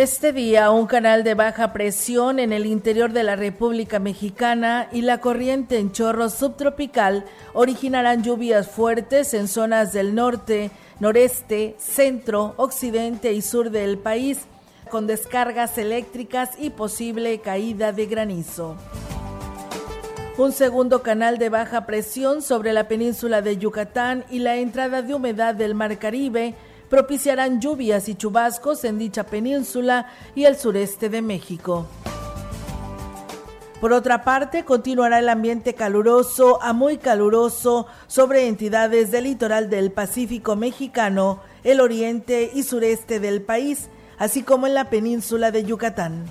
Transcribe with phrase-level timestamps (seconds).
[0.00, 5.02] Este día, un canal de baja presión en el interior de la República Mexicana y
[5.02, 13.34] la corriente en chorro subtropical originarán lluvias fuertes en zonas del norte, noreste, centro, occidente
[13.34, 14.46] y sur del país,
[14.88, 18.76] con descargas eléctricas y posible caída de granizo.
[20.38, 25.12] Un segundo canal de baja presión sobre la península de Yucatán y la entrada de
[25.12, 26.54] humedad del Mar Caribe
[26.90, 31.86] propiciarán lluvias y chubascos en dicha península y el sureste de México.
[33.80, 39.90] Por otra parte, continuará el ambiente caluroso a muy caluroso sobre entidades del litoral del
[39.90, 46.26] Pacífico mexicano, el oriente y sureste del país, así como en la península de Yucatán.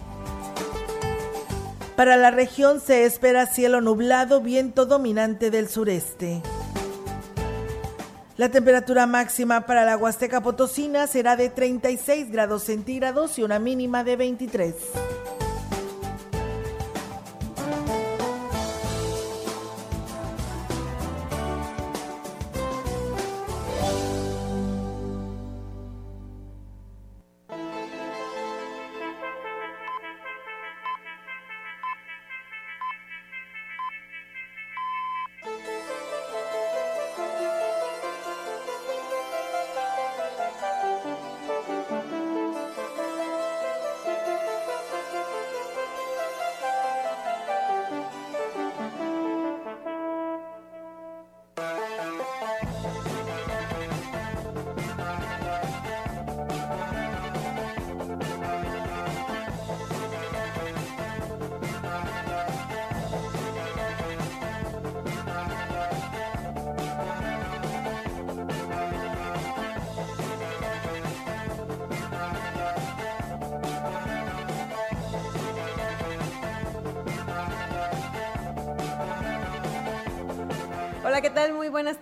[1.96, 6.44] Para la región se espera cielo nublado, viento dominante del sureste.
[8.40, 14.06] La temperatura máxima para la Huasteca Potosina será de 36 grados centígrados y una mínima
[14.06, 14.76] de 23.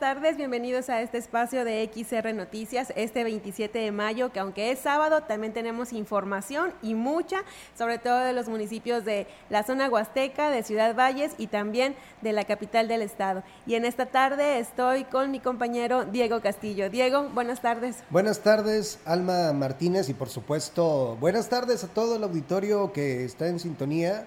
[0.07, 0.38] Tardes.
[0.38, 5.23] Bienvenidos a este espacio de XR Noticias, este 27 de mayo, que aunque es sábado,
[5.23, 7.44] también tenemos información y mucha,
[7.78, 12.31] sobre todo de los municipios de la zona huasteca, de Ciudad Valles y también de
[12.31, 13.44] la capital del estado.
[13.66, 16.90] Y en esta tarde estoy con mi compañero Diego Castillo.
[16.90, 17.97] Diego, buenas tardes.
[18.09, 23.50] Buenas tardes, Alma Martínez, y por supuesto, buenas tardes a todo el auditorio que está
[23.50, 24.25] en sintonía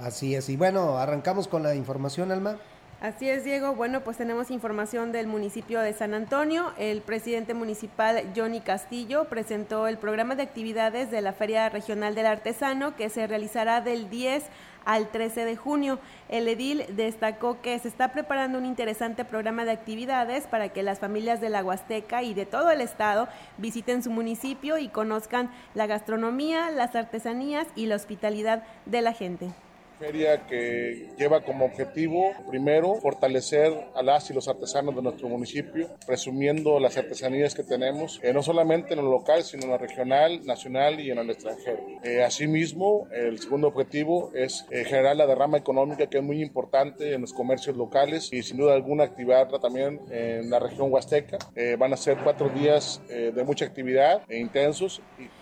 [0.00, 2.58] Así es, y bueno, arrancamos con la información, Alma.
[3.00, 3.76] Así es, Diego.
[3.76, 6.72] Bueno, pues tenemos información del municipio de San Antonio.
[6.78, 12.26] El presidente municipal Johnny Castillo presentó el programa de actividades de la Feria Regional del
[12.26, 14.42] Artesano que se realizará del 10
[14.84, 16.00] al 13 de junio.
[16.28, 20.98] El edil destacó que se está preparando un interesante programa de actividades para que las
[20.98, 23.28] familias de la Huasteca y de todo el estado
[23.58, 29.52] visiten su municipio y conozcan la gastronomía, las artesanías y la hospitalidad de la gente
[29.98, 35.88] feria que lleva como objetivo, primero, fortalecer a las y los artesanos de nuestro municipio,
[36.06, 40.44] presumiendo las artesanías que tenemos, eh, no solamente en lo local, sino en lo regional,
[40.46, 41.80] nacional y en el extranjero.
[42.02, 47.14] Eh, asimismo, el segundo objetivo es eh, generar la derrama económica que es muy importante
[47.14, 51.38] en los comercios locales y sin duda alguna activar también en la región huasteca.
[51.78, 55.00] van a ser cuatro días de mucha actividad e intensos.
[55.18, 55.37] Y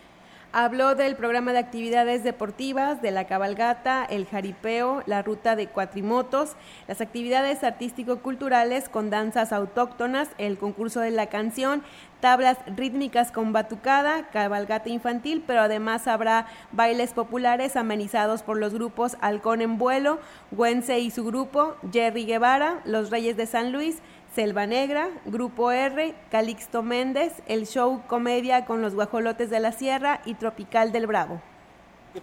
[0.59, 6.57] Habló del programa de actividades deportivas, de la cabalgata, el jaripeo, la ruta de cuatrimotos,
[6.89, 11.83] las actividades artístico-culturales con danzas autóctonas, el concurso de la canción,
[12.21, 19.19] tablas rítmicas con batucada, cabalgata infantil, pero además habrá bailes populares amenizados por los grupos
[19.21, 20.21] Halcón en Vuelo,
[20.53, 23.99] Güense y su grupo, Jerry Guevara, Los Reyes de San Luis,
[24.37, 30.21] Selva Negra, Grupo R, Calixto Méndez, el show Comedia con los Guajolotes de la Sierra
[30.27, 31.41] y Tropical del Bravo.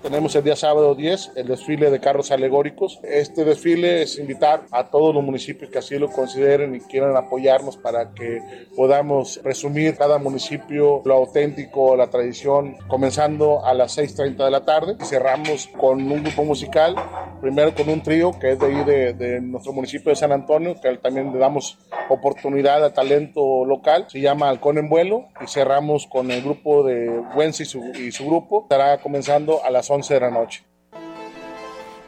[0.01, 2.99] Tenemos el día sábado 10 el desfile de carros alegóricos.
[3.03, 7.77] Este desfile es invitar a todos los municipios que así lo consideren y quieran apoyarnos
[7.77, 8.41] para que
[8.75, 14.97] podamos presumir cada municipio lo auténtico, la tradición, comenzando a las 6.30 de la tarde.
[15.03, 16.95] Cerramos con un grupo musical,
[17.41, 20.97] primero con un trío que es de ahí de, nuestro municipio de San Antonio, que
[20.97, 21.77] también le damos
[22.09, 24.05] oportunidad a talento local.
[24.09, 28.25] Se llama Halcón en Vuelo y cerramos con el grupo de Wensi y y su
[28.25, 28.63] grupo.
[28.63, 30.65] Estará comenzando a las 11 de la noche.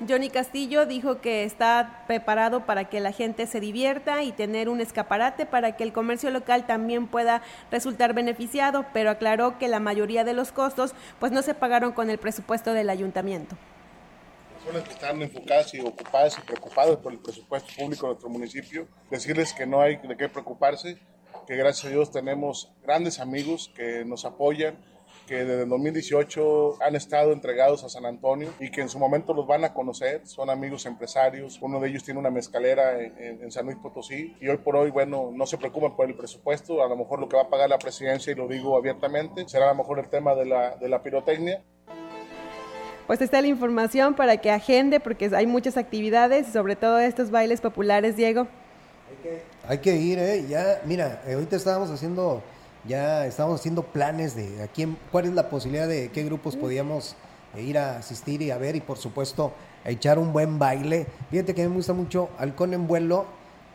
[0.08, 4.82] Johnny Castillo dijo que está preparado para que la gente se divierta y tener un
[4.82, 7.42] escaparate para que el comercio local también pueda
[7.72, 12.10] resultar beneficiado, pero aclaró que la mayoría de los costos pues no se pagaron con
[12.10, 13.56] el presupuesto del ayuntamiento.
[14.66, 18.88] Personas que están enfocadas y ocupadas y preocupadas por el presupuesto público de nuestro municipio,
[19.10, 20.98] decirles que no hay de qué preocuparse,
[21.48, 24.78] que gracias a Dios tenemos grandes amigos que nos apoyan,
[25.26, 29.34] que desde el 2018 han estado entregados a San Antonio y que en su momento
[29.34, 33.66] los van a conocer, son amigos empresarios, uno de ellos tiene una mezcalera en, San
[33.66, 36.96] Luis Potosí y hoy por hoy, bueno, no se preocupen por el presupuesto, a lo
[36.96, 39.76] mejor lo que va a pagar la presidencia, y lo digo abiertamente, será a lo
[39.76, 41.64] mejor el tema de la, de la pirotecnia.
[43.08, 47.62] Pues está la información para que agende, porque hay muchas actividades, sobre todo estos bailes
[47.62, 48.48] populares, Diego.
[49.10, 50.46] Hay que, hay que ir, ¿eh?
[50.50, 52.42] Ya, mira, eh, ahorita estábamos haciendo
[52.88, 57.16] ya estamos haciendo planes de a quién, cuál es la posibilidad de qué grupos podíamos
[57.56, 59.54] eh, ir a asistir y a ver y por supuesto
[59.84, 61.08] a echar un buen baile.
[61.32, 63.26] Fíjate que me gusta mucho Halcón en vuelo,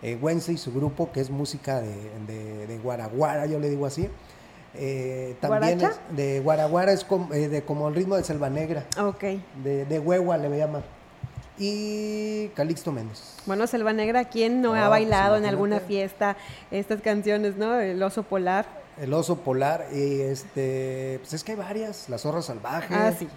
[0.03, 0.19] eh,
[0.49, 4.09] y su grupo que es música de, de, Guaraguara, yo le digo así.
[4.75, 8.87] Eh, también es de Guaraguara es como, eh, de, como el ritmo de Selva Negra.
[8.99, 9.25] Ok.
[9.63, 10.83] De, de Huehua le llama
[11.61, 13.37] y Calixto Méndez.
[13.45, 16.37] Bueno, Selva Negra, ¿quién no ha pues bailado en alguna fiesta
[16.71, 17.79] estas canciones, no?
[17.79, 18.80] El oso polar.
[18.99, 22.95] El oso polar, y este, pues es que hay varias, la zorra salvaje.
[22.95, 23.29] Ah, sí.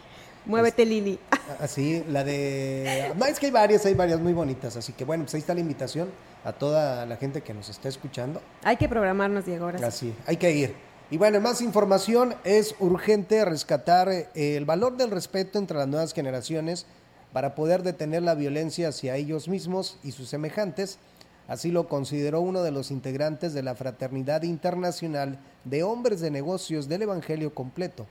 [0.46, 1.20] Muévete, Lili.
[1.60, 3.14] Así, la de.
[3.16, 4.76] No, es que hay varias, hay varias muy bonitas.
[4.76, 6.10] Así que bueno, pues ahí está la invitación
[6.44, 8.42] a toda la gente que nos está escuchando.
[8.64, 9.66] Hay que programarnos, Diego.
[9.66, 10.76] Ahora Así, hay que ir.
[11.10, 16.14] Y bueno, más información, es urgente rescatar eh, el valor del respeto entre las nuevas
[16.14, 16.86] generaciones
[17.32, 21.00] para poder detener la violencia hacia ellos mismos y sus semejantes
[21.48, 26.88] Así lo consideró uno de los integrantes de la Fraternidad Internacional de Hombres de Negocios
[26.88, 28.06] del Evangelio Completo,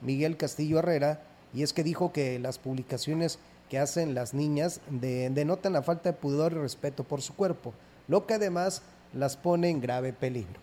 [0.00, 1.20] Miguel Castillo Herrera,
[1.52, 6.18] y es que dijo que las publicaciones que hacen las niñas denotan la falta de
[6.18, 7.74] pudor y respeto por su cuerpo,
[8.06, 10.60] lo que además las pone en grave peligro.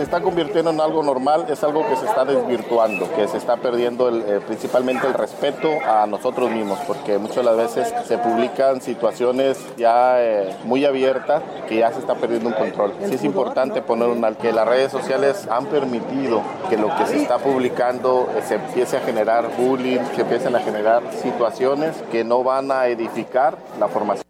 [0.00, 3.58] Se está convirtiendo en algo normal es algo que se está desvirtuando, que se está
[3.58, 9.58] perdiendo el, principalmente el respeto a nosotros mismos, porque muchas las veces se publican situaciones
[9.76, 10.16] ya
[10.64, 12.94] muy abiertas que ya se está perdiendo un control.
[13.04, 16.40] Sí es importante poner un que las redes sociales han permitido
[16.70, 21.02] que lo que se está publicando se empiece a generar bullying, se empiecen a generar
[21.20, 24.29] situaciones que no van a edificar la formación.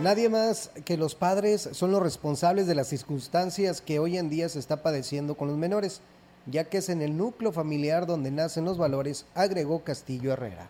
[0.00, 4.48] Nadie más que los padres son los responsables de las circunstancias que hoy en día
[4.48, 6.00] se está padeciendo con los menores,
[6.46, 10.68] ya que es en el núcleo familiar donde nacen los valores, agregó Castillo Herrera.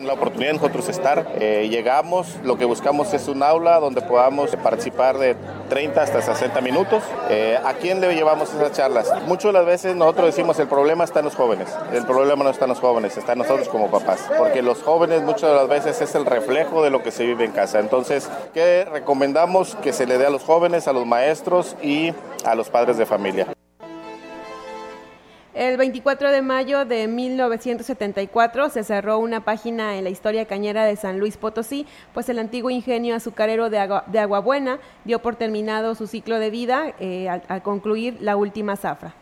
[0.00, 4.56] La oportunidad de nosotros estar, eh, llegamos, lo que buscamos es un aula donde podamos
[4.56, 5.36] participar de
[5.68, 7.04] 30 hasta 60 minutos.
[7.28, 9.12] Eh, ¿A quién le llevamos esas charlas?
[9.26, 12.48] Muchas de las veces nosotros decimos el problema está en los jóvenes, el problema no
[12.48, 15.68] está en los jóvenes, está en nosotros como papás, porque los jóvenes muchas de las
[15.68, 17.78] veces es el reflejo de lo que se vive en casa.
[17.78, 22.14] Entonces, ¿qué recomendamos que se le dé a los jóvenes, a los maestros y
[22.46, 23.46] a los padres de familia?
[25.54, 30.96] El 24 de mayo de 1974 se cerró una página en la historia cañera de
[30.96, 35.94] San Luis Potosí, pues el antiguo ingenio azucarero de, Agua, de Aguabuena dio por terminado
[35.94, 39.14] su ciclo de vida eh, al concluir la última zafra.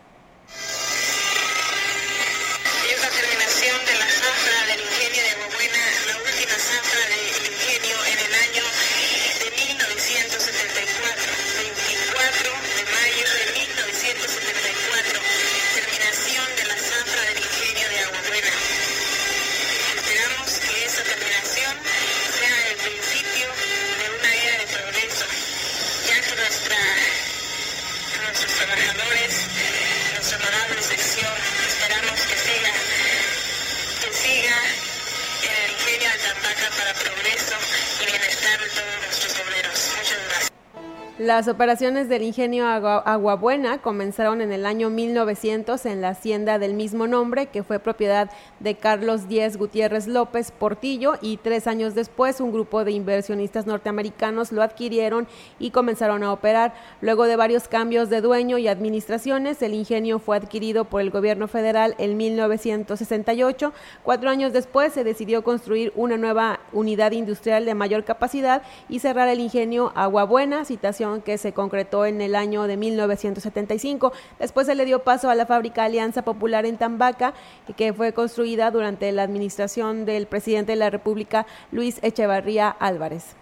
[41.33, 47.07] Las operaciones del ingenio Aguabuena comenzaron en el año 1900 en la hacienda del mismo
[47.07, 52.51] nombre, que fue propiedad de Carlos Díez Gutiérrez López Portillo, y tres años después un
[52.51, 55.25] grupo de inversionistas norteamericanos lo adquirieron
[55.57, 56.73] y comenzaron a operar.
[56.99, 61.47] Luego de varios cambios de dueño y administraciones, el ingenio fue adquirido por el gobierno
[61.47, 63.71] federal en 1968.
[64.03, 69.29] Cuatro años después se decidió construir una nueva unidad industrial de mayor capacidad y cerrar
[69.29, 74.11] el ingenio Aguabuena, citación que se concretó en el año de 1975.
[74.39, 77.33] Después se le dio paso a la fábrica Alianza Popular en Tambaca,
[77.77, 83.35] que fue construida durante la administración del presidente de la República, Luis Echevarría Álvarez.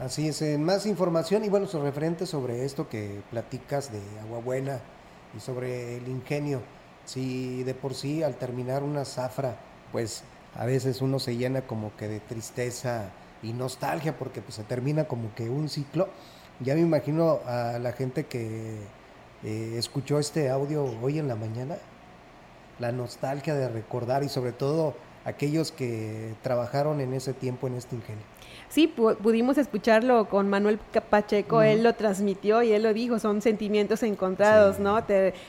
[0.00, 4.80] Así es, más información y bueno, su referente sobre esto que platicas de Agua Buena
[5.36, 6.60] y sobre el ingenio.
[7.04, 9.56] Si de por sí al terminar una zafra,
[9.92, 10.24] pues
[10.56, 13.10] a veces uno se llena como que de tristeza
[13.42, 16.08] y nostalgia porque pues se termina como que un ciclo
[16.60, 18.78] ya me imagino a la gente que
[19.44, 21.76] eh, escuchó este audio hoy en la mañana,
[22.78, 24.94] la nostalgia de recordar y sobre todo
[25.24, 28.22] aquellos que trabajaron en ese tiempo en este ingenio.
[28.68, 30.78] Sí, pudimos escucharlo con Manuel
[31.10, 34.98] Pacheco, él lo transmitió y él lo dijo, son sentimientos encontrados, ¿no?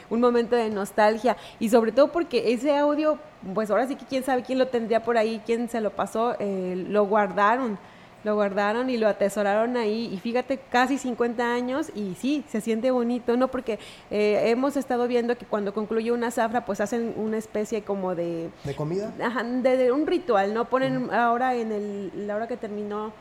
[0.09, 3.17] un momento de nostalgia y sobre todo porque ese audio,
[3.53, 6.35] pues ahora sí que quién sabe quién lo tendría por ahí, quién se lo pasó,
[6.39, 7.77] eh, lo guardaron
[8.23, 12.91] lo guardaron y lo atesoraron ahí y fíjate, casi 50 años y sí, se siente
[12.91, 13.49] bonito, ¿no?
[13.49, 18.15] Porque eh, hemos estado viendo que cuando concluye una zafra, pues hacen una especie como
[18.15, 18.49] de...
[18.63, 19.13] ¿De comida?
[19.21, 20.69] Ajá, de, un ritual, ¿no?
[20.69, 23.11] Ponen ahora en el, la hora que terminó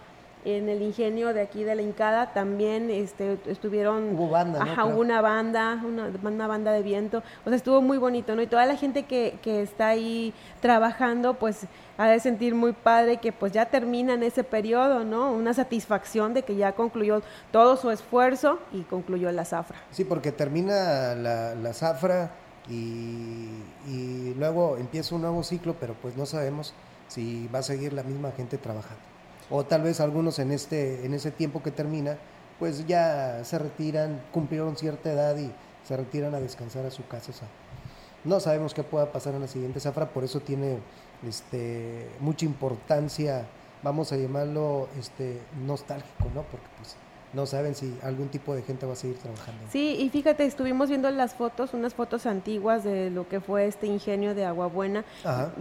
[0.44, 4.14] en el ingenio de aquí de la Incada también este, estuvieron...
[4.14, 7.22] Hubo banda, Ajá, hubo una banda, una, una, banda de viento.
[7.44, 8.42] O sea, estuvo muy bonito, ¿no?
[8.42, 13.18] Y toda la gente que, que está ahí trabajando, pues ha de sentir muy padre
[13.18, 15.32] que pues ya termina en ese periodo, ¿no?
[15.32, 17.22] Una satisfacción de que ya concluyó
[17.52, 19.78] todo su esfuerzo y concluyó la zafra.
[19.90, 22.32] Sí, porque termina la, la zafra
[22.68, 23.48] y,
[23.88, 26.74] y luego empieza un nuevo ciclo, pero pues no sabemos
[27.06, 29.11] si va a seguir la misma gente trabajando
[29.52, 32.16] o tal vez algunos en este en ese tiempo que termina
[32.58, 35.52] pues ya se retiran cumplieron cierta edad y
[35.86, 37.32] se retiran a descansar a su casa
[38.24, 40.78] no sabemos qué pueda pasar en la siguiente zafra por eso tiene
[41.28, 43.44] este mucha importancia
[43.82, 46.96] vamos a llamarlo este nostálgico no porque pues
[47.32, 49.62] no saben si algún tipo de gente va a seguir trabajando.
[49.70, 53.86] Sí, y fíjate, estuvimos viendo las fotos, unas fotos antiguas de lo que fue este
[53.86, 55.04] ingenio de Agua Buena.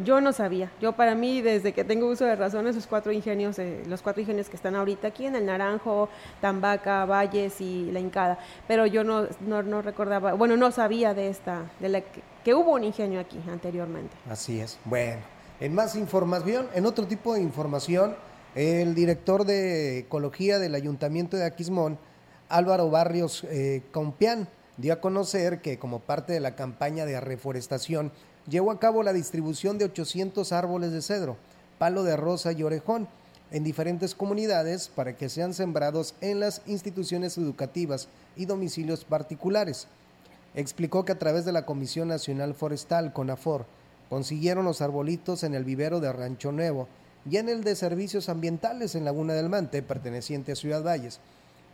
[0.04, 3.58] Yo no sabía, yo para mí, desde que tengo uso de razón, esos cuatro ingenios,
[3.60, 6.10] eh, los cuatro ingenios que están ahorita aquí en el Naranjo,
[6.42, 11.72] Tambaca, Valles y La Incada, pero yo no, no, recordaba, bueno, no sabía de esta,
[11.80, 14.16] de la que, que hubo un ingenio aquí anteriormente.
[14.30, 15.22] Así es, bueno,
[15.60, 18.16] en más información, en otro tipo de información,
[18.56, 21.98] el director de Ecología del Ayuntamiento de Aquismón,
[22.50, 28.12] Álvaro Barrios eh, Compián, dio a conocer que como parte de la campaña de reforestación
[28.50, 31.38] llevó a cabo la distribución de 800 árboles de cedro,
[31.78, 33.08] palo de rosa y orejón
[33.52, 39.88] en diferentes comunidades para que sean sembrados en las instituciones educativas y domicilios particulares.
[40.56, 43.66] Explicó que a través de la Comisión Nacional Forestal, CONAFOR,
[44.10, 46.90] consiguieron los arbolitos en el vivero de Rancho Nuevo
[47.30, 51.20] y en el de Servicios Ambientales en Laguna del Mante, perteneciente a Ciudad Valles.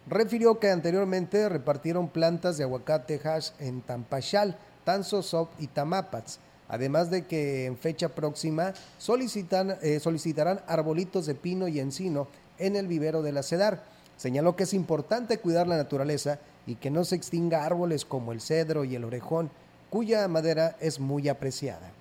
[0.08, 6.39] Refirió que anteriormente repartieron plantas de aguacate hash en Tampachal, Tanzosop y Tamapats,
[6.70, 12.27] además de que en fecha próxima solicitan, eh, solicitarán arbolitos de pino y encino
[12.58, 13.84] en el vivero de la CEDAR.
[14.18, 18.42] Señaló que es importante cuidar la naturaleza y que no se extinga árboles como el
[18.42, 19.51] cedro y el orejón,
[19.89, 21.92] cuya madera es muy apreciada.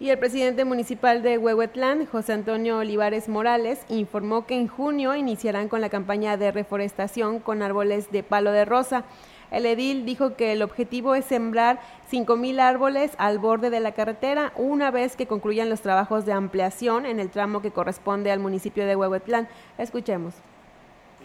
[0.00, 5.68] Y el presidente municipal de Huehuetlán, José Antonio Olivares Morales, informó que en junio iniciarán
[5.68, 9.04] con la campaña de reforestación con árboles de palo de rosa.
[9.50, 11.80] El edil dijo que el objetivo es sembrar
[12.10, 17.04] 5.000 árboles al borde de la carretera una vez que concluyan los trabajos de ampliación
[17.04, 19.48] en el tramo que corresponde al municipio de Huehuetlán.
[19.76, 20.34] Escuchemos.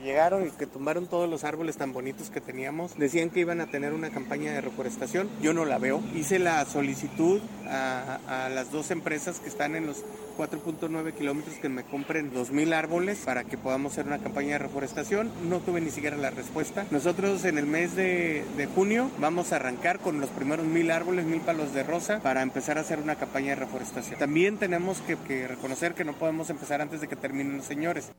[0.03, 2.97] Llegaron y que tumbaron todos los árboles tan bonitos que teníamos.
[2.97, 5.29] Decían que iban a tener una campaña de reforestación.
[5.41, 6.01] Yo no la veo.
[6.13, 10.03] Hice la solicitud a, las dos empresas que están en los
[10.37, 15.31] 4.9 kilómetros que me compren 2.000 árboles para que podamos hacer una campaña de reforestación.
[15.49, 16.85] No tuve ni siquiera la respuesta.
[16.91, 18.43] Nosotros en el mes de,
[18.75, 22.77] junio vamos a arrancar con los primeros 1.000 árboles, 1.000 palos de rosa para empezar
[22.77, 24.19] a hacer una campaña de reforestación.
[24.19, 28.11] También tenemos que, que reconocer que no podemos empezar antes de que terminen los señores.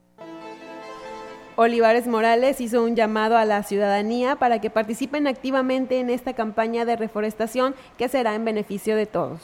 [1.59, 6.85] Olivares Morales hizo un llamado a la ciudadanía para que participen activamente en esta campaña
[6.85, 9.41] de reforestación que será en beneficio de todos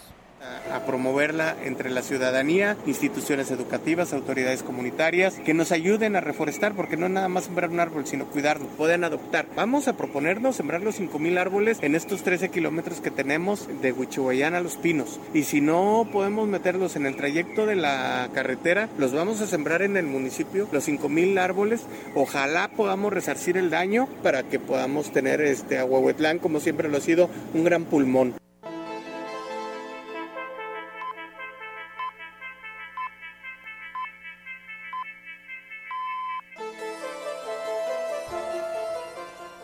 [0.73, 6.97] a promoverla entre la ciudadanía, instituciones educativas, autoridades comunitarias, que nos ayuden a reforestar, porque
[6.97, 9.47] no es nada más sembrar un árbol, sino cuidarlo, pueden adoptar.
[9.55, 14.55] Vamos a proponernos sembrar los 5.000 árboles en estos 13 kilómetros que tenemos de Huichihuayán
[14.55, 15.21] a Los Pinos.
[15.35, 19.83] Y si no podemos meterlos en el trayecto de la carretera, los vamos a sembrar
[19.83, 21.83] en el municipio, los 5.000 árboles.
[22.15, 26.99] Ojalá podamos resarcir el daño para que podamos tener este, a Huehuetlán, como siempre lo
[26.99, 28.35] ha sido, un gran pulmón.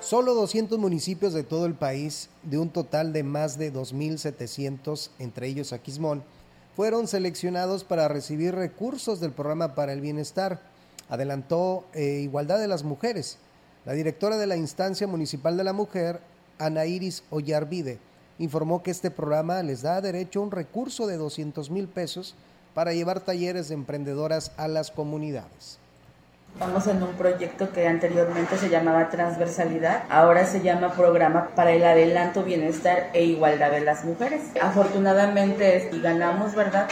[0.08, 5.48] Solo 200 municipios de todo el país, de un total de más de 2.700, entre
[5.48, 6.22] ellos Aquismón,
[6.74, 10.62] fueron seleccionados para recibir recursos del programa para el bienestar.
[11.10, 13.36] Adelantó eh, Igualdad de las Mujeres.
[13.84, 16.22] La directora de la instancia municipal de la mujer,
[16.58, 17.98] Ana Iris Ollarvide,
[18.38, 22.34] informó que este programa les da derecho a un recurso de 200 mil pesos
[22.72, 25.78] para llevar talleres de emprendedoras a las comunidades.
[26.58, 31.84] Estamos en un proyecto que anteriormente se llamaba Transversalidad, ahora se llama Programa para el
[31.84, 34.42] Adelanto, Bienestar e Igualdad de las Mujeres.
[34.60, 36.88] Afortunadamente, y ganamos, ¿verdad?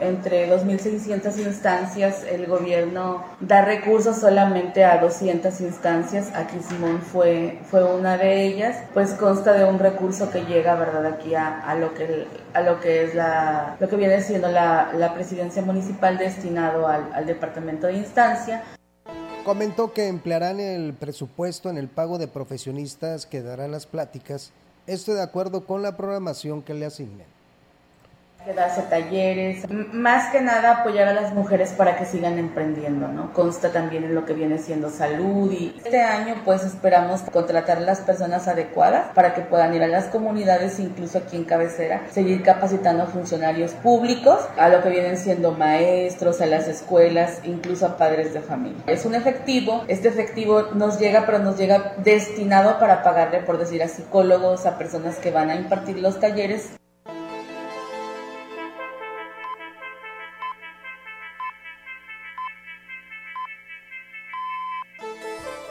[0.00, 6.32] Entre 2.600 instancias, el gobierno da recursos solamente a 200 instancias.
[6.36, 8.76] Aquí Simón fue, fue una de ellas.
[8.94, 11.04] Pues consta de un recurso que llega, ¿verdad?
[11.06, 15.12] Aquí a, lo que a lo que es la, lo que viene siendo la, la
[15.12, 18.62] presidencia municipal destinado al departamento de instancia.
[19.48, 24.52] Comentó que emplearán el presupuesto en el pago de profesionistas que darán las pláticas,
[24.86, 27.37] esto de acuerdo con la programación que le asignen
[28.54, 33.32] darse talleres, más que nada apoyar a las mujeres para que sigan emprendiendo, ¿no?
[33.32, 38.00] Consta también en lo que viene siendo salud y este año pues esperamos contratar las
[38.00, 43.04] personas adecuadas para que puedan ir a las comunidades, incluso aquí en cabecera, seguir capacitando
[43.04, 48.34] a funcionarios públicos, a lo que vienen siendo maestros, a las escuelas, incluso a padres
[48.34, 48.82] de familia.
[48.86, 53.82] Es un efectivo, este efectivo nos llega, pero nos llega destinado para pagarle, por decir,
[53.82, 56.70] a psicólogos, a personas que van a impartir los talleres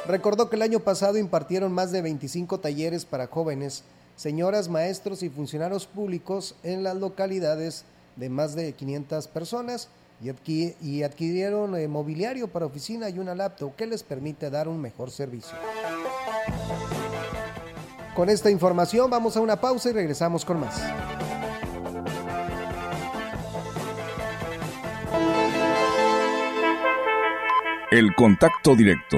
[0.08, 3.84] Recordó que el año pasado impartieron más de 25 talleres para jóvenes,
[4.16, 7.84] señoras, maestros y funcionarios públicos en las localidades
[8.16, 9.90] de más de 500 personas
[10.22, 15.12] y, adquirieron eh, mobiliario para oficina y una laptop que les permite dar un mejor
[15.12, 15.58] servicio.
[18.16, 20.82] Con esta información vamos a una pausa y regresamos con más.
[27.92, 29.18] El contacto directo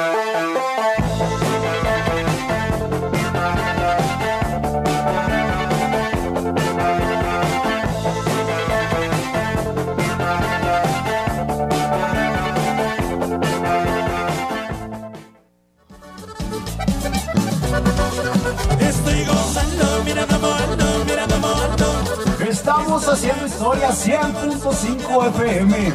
[23.61, 25.93] historia 100.5 FM.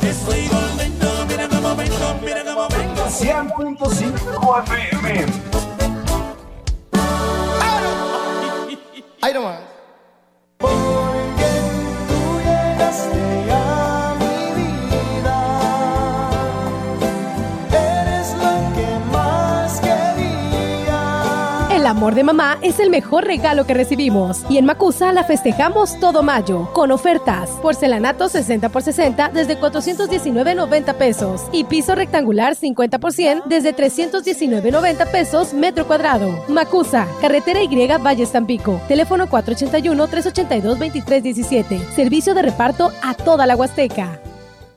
[0.00, 3.04] Estoy volviendo, mira cómo vengo, mira cómo vengo.
[3.06, 5.55] 100.5 FM.
[22.16, 26.68] De mamá es el mejor regalo que recibimos y en Macusa la festejamos todo mayo
[26.72, 27.50] con ofertas.
[27.62, 35.10] Porcelanato 60 por 60 desde 419.90 pesos y piso rectangular 50 por 100 desde 319.90
[35.12, 36.44] pesos metro cuadrado.
[36.48, 41.78] Macusa, carretera Y Valle Tampico, teléfono 481 382 2317.
[41.94, 44.18] Servicio de reparto a toda la Huasteca.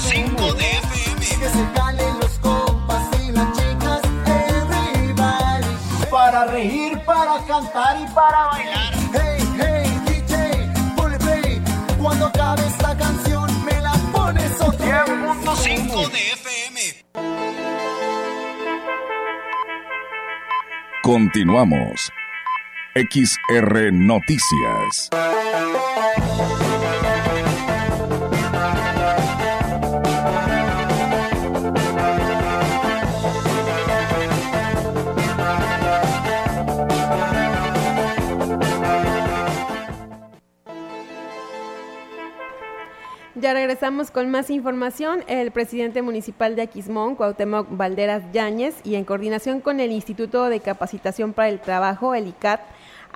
[0.00, 1.26] 100.5 de FM.
[1.26, 5.66] Que se calen los compas y las chicas, everybody.
[6.10, 8.94] Para reír, para cantar y para bailar.
[9.14, 11.62] Hey, hey, DJ, ponle play.
[12.00, 16.80] Cuando acabe esta canción, me la pones otra 100.5 de FM.
[21.02, 22.12] Continuamos.
[22.94, 25.10] XR Noticias.
[43.46, 45.22] Ya regresamos con más información.
[45.28, 50.58] El presidente municipal de Aquismón, Cuauhtémoc Valderas Yáñez, y en coordinación con el Instituto de
[50.58, 52.60] Capacitación para el Trabajo, el ICAT,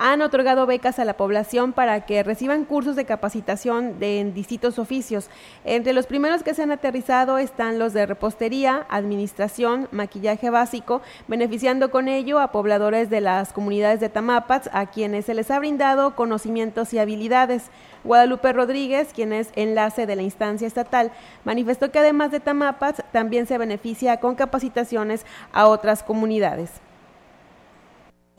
[0.03, 4.79] han otorgado becas a la población para que reciban cursos de capacitación de, en distintos
[4.79, 5.29] oficios.
[5.63, 11.91] Entre los primeros que se han aterrizado están los de repostería, administración, maquillaje básico, beneficiando
[11.91, 16.15] con ello a pobladores de las comunidades de Tamapats, a quienes se les ha brindado
[16.15, 17.69] conocimientos y habilidades.
[18.03, 21.11] Guadalupe Rodríguez, quien es enlace de la instancia estatal,
[21.43, 26.71] manifestó que además de Tamapats, también se beneficia con capacitaciones a otras comunidades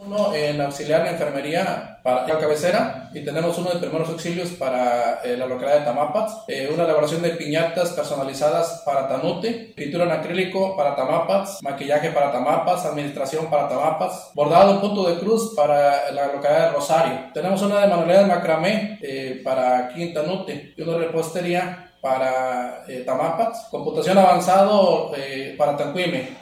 [0.04, 5.20] uno en auxiliar en enfermería para la cabecera y tenemos uno de primeros auxilios para
[5.22, 10.12] eh, la localidad de Tamapats, eh, una elaboración de piñatas personalizadas para Tanute, pintura en
[10.12, 16.10] acrílico para Tamapats, maquillaje para Tamapats, administración para Tamapats, bordado en punto de cruz para
[16.10, 17.12] la localidad de Rosario.
[17.32, 22.84] Tenemos una de manualidades macramé eh, para aquí en Tanute y una de repostería para
[23.06, 25.12] Tamapats, computación avanzado
[25.56, 26.41] para Tanquime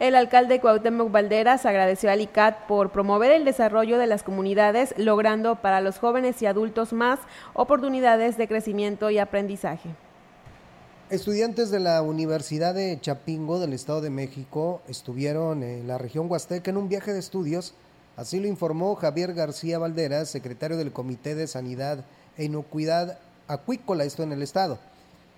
[0.00, 5.56] el alcalde Cuauhtémoc Valderas agradeció al ICAT por promover el desarrollo de las comunidades, logrando
[5.56, 7.20] para los jóvenes y adultos más
[7.52, 9.90] oportunidades de crecimiento y aprendizaje.
[11.10, 16.70] Estudiantes de la Universidad de Chapingo del Estado de México estuvieron en la región Huasteca
[16.70, 17.74] en un viaje de estudios,
[18.16, 22.06] así lo informó Javier García Valderas, secretario del Comité de Sanidad
[22.38, 24.78] e Inocuidad Acuícola, esto en el Estado.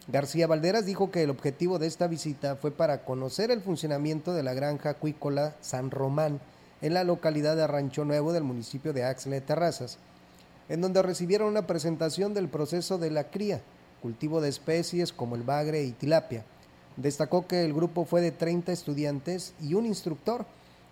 [0.09, 4.43] García Valderas dijo que el objetivo de esta visita fue para conocer el funcionamiento de
[4.43, 6.41] la granja acuícola San Román
[6.81, 9.99] en la localidad de Rancho Nuevo del municipio de Axle de Terrazas,
[10.69, 13.61] en donde recibieron una presentación del proceso de la cría,
[14.01, 16.45] cultivo de especies como el bagre y tilapia.
[16.97, 20.47] Destacó que el grupo fue de 30 estudiantes y un instructor,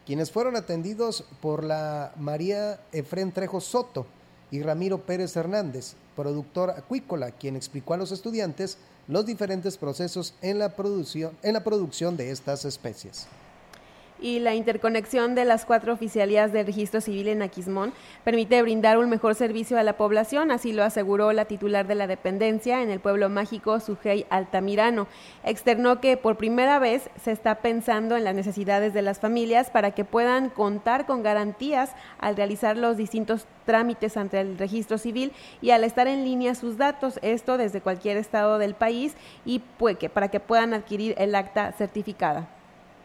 [0.06, 4.06] quienes fueron atendidos por la María Efren Trejo Soto
[4.52, 8.78] y Ramiro Pérez Hernández, productor acuícola, quien explicó a los estudiantes
[9.10, 13.26] los diferentes procesos en la producción, en la producción de estas especies.
[14.20, 17.92] Y la interconexión de las cuatro oficialías del registro civil en Aquismón
[18.24, 22.06] permite brindar un mejor servicio a la población, así lo aseguró la titular de la
[22.06, 25.06] dependencia en el pueblo mágico Sujei Altamirano.
[25.44, 29.92] Externó que por primera vez se está pensando en las necesidades de las familias para
[29.92, 35.70] que puedan contar con garantías al realizar los distintos trámites ante el registro civil y
[35.70, 39.62] al estar en línea sus datos, esto desde cualquier estado del país y
[39.98, 42.59] que para que puedan adquirir el acta certificada.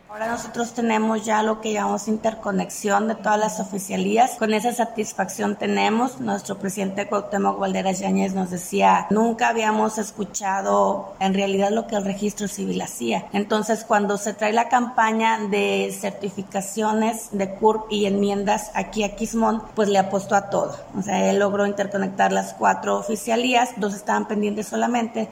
[0.08, 4.36] Ahora nosotros tenemos ya lo que llamamos interconexión de todas las oficialías.
[4.38, 6.22] Con esa satisfacción tenemos.
[6.22, 12.06] Nuestro presidente Cuauhtémoc Valderas Yáñez nos decía, nunca habíamos escuchado en realidad lo que el
[12.06, 13.26] registro civil hacía.
[13.34, 19.64] Entonces, cuando se trae la campaña de certificaciones de CURP y enmiendas aquí a Quismón,
[19.74, 20.78] pues le apostó a todo.
[20.98, 25.30] O sea, él logró interconectar las cuatro oficialías, dos estaban pendientes solamente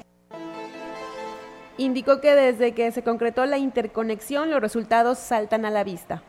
[1.77, 6.21] indicó que desde que se concretó la interconexión los resultados saltan a la vista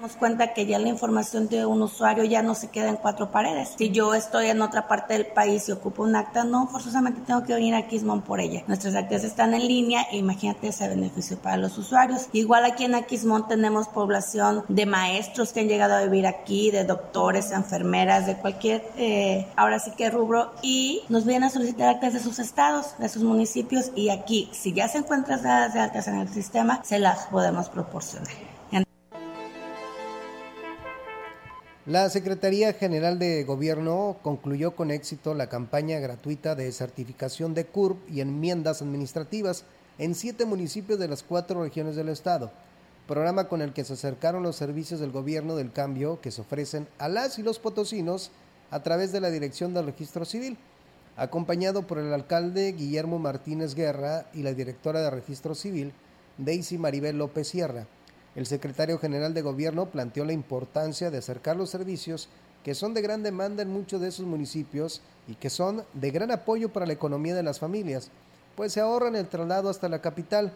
[0.00, 3.30] damos cuenta que ya la información de un usuario ya no se queda en cuatro
[3.30, 3.74] paredes.
[3.76, 7.44] Si yo estoy en otra parte del país y ocupo un acta, no forzosamente tengo
[7.44, 8.62] que venir a Quismón por ella.
[8.66, 12.28] Nuestras actas están en línea e imagínate ese beneficio para los usuarios.
[12.32, 16.84] Igual aquí en Aquismón tenemos población de maestros que han llegado a vivir aquí, de
[16.84, 22.14] doctores, enfermeras, de cualquier, eh, ahora sí que rubro, y nos vienen a solicitar actas
[22.14, 26.08] de sus estados, de sus municipios, y aquí, si ya se encuentran dadas de actas
[26.08, 28.59] en el sistema, se las podemos proporcionar.
[31.86, 37.96] La Secretaría General de Gobierno concluyó con éxito la campaña gratuita de certificación de CURP
[38.10, 39.64] y enmiendas administrativas
[39.96, 42.50] en siete municipios de las cuatro regiones del Estado,
[43.08, 46.86] programa con el que se acercaron los servicios del gobierno del cambio que se ofrecen
[46.98, 48.30] a las y los potosinos
[48.70, 50.58] a través de la Dirección del Registro Civil,
[51.16, 55.94] acompañado por el alcalde Guillermo Martínez Guerra y la directora de Registro Civil,
[56.36, 57.86] Daisy Maribel López Sierra.
[58.36, 62.28] El secretario general de Gobierno planteó la importancia de acercar los servicios
[62.64, 66.30] que son de gran demanda en muchos de esos municipios y que son de gran
[66.30, 68.10] apoyo para la economía de las familias,
[68.54, 70.52] pues se ahorran el traslado hasta la capital.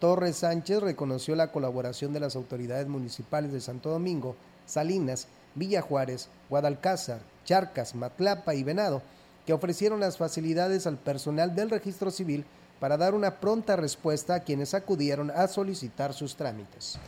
[0.00, 6.28] Torres Sánchez reconoció la colaboración de las autoridades municipales de Santo Domingo, Salinas, Villa Juárez,
[6.50, 9.02] Guadalcázar, Charcas, Matlapa y Venado,
[9.46, 12.44] que ofrecieron las facilidades al personal del registro civil
[12.80, 16.98] para dar una pronta respuesta a quienes acudieron a solicitar sus trámites.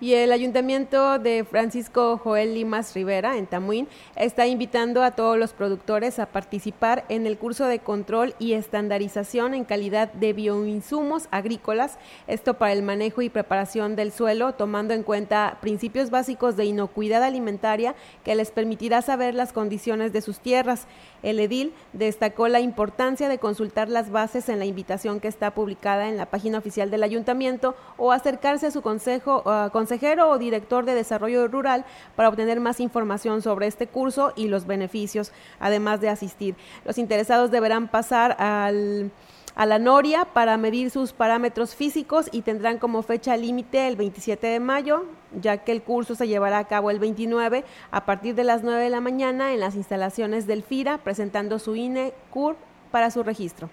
[0.00, 5.52] Y el ayuntamiento de Francisco Joel Limas Rivera, en Tamuín, está invitando a todos los
[5.52, 11.98] productores a participar en el curso de control y estandarización en calidad de bioinsumos agrícolas,
[12.28, 17.24] esto para el manejo y preparación del suelo, tomando en cuenta principios básicos de inocuidad
[17.24, 20.86] alimentaria que les permitirá saber las condiciones de sus tierras.
[21.24, 26.08] El edil destacó la importancia de consultar las bases en la invitación que está publicada
[26.08, 30.84] en la página oficial del ayuntamiento o acercarse a su consejo, uh, consejero o director
[30.84, 36.10] de desarrollo rural para obtener más información sobre este curso y los beneficios, además de
[36.10, 36.56] asistir.
[36.84, 39.10] Los interesados deberán pasar al
[39.54, 44.46] a la Noria para medir sus parámetros físicos y tendrán como fecha límite el 27
[44.46, 45.06] de mayo,
[45.40, 48.84] ya que el curso se llevará a cabo el 29 a partir de las 9
[48.84, 52.54] de la mañana en las instalaciones del FIRA, presentando su INE CUR
[52.92, 53.68] para su registro.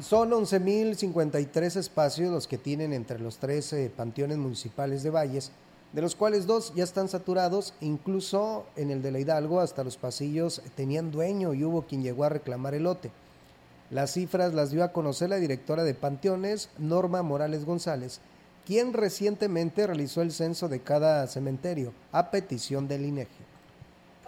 [0.00, 5.52] Son 11.053 espacios los que tienen entre los 13 panteones municipales de Valles,
[5.92, 9.98] de los cuales dos ya están saturados, incluso en el de la Hidalgo hasta los
[9.98, 13.10] pasillos tenían dueño y hubo quien llegó a reclamar el lote.
[13.90, 18.20] Las cifras las dio a conocer la directora de Panteones, Norma Morales González,
[18.64, 23.41] quien recientemente realizó el censo de cada cementerio a petición del INEGI.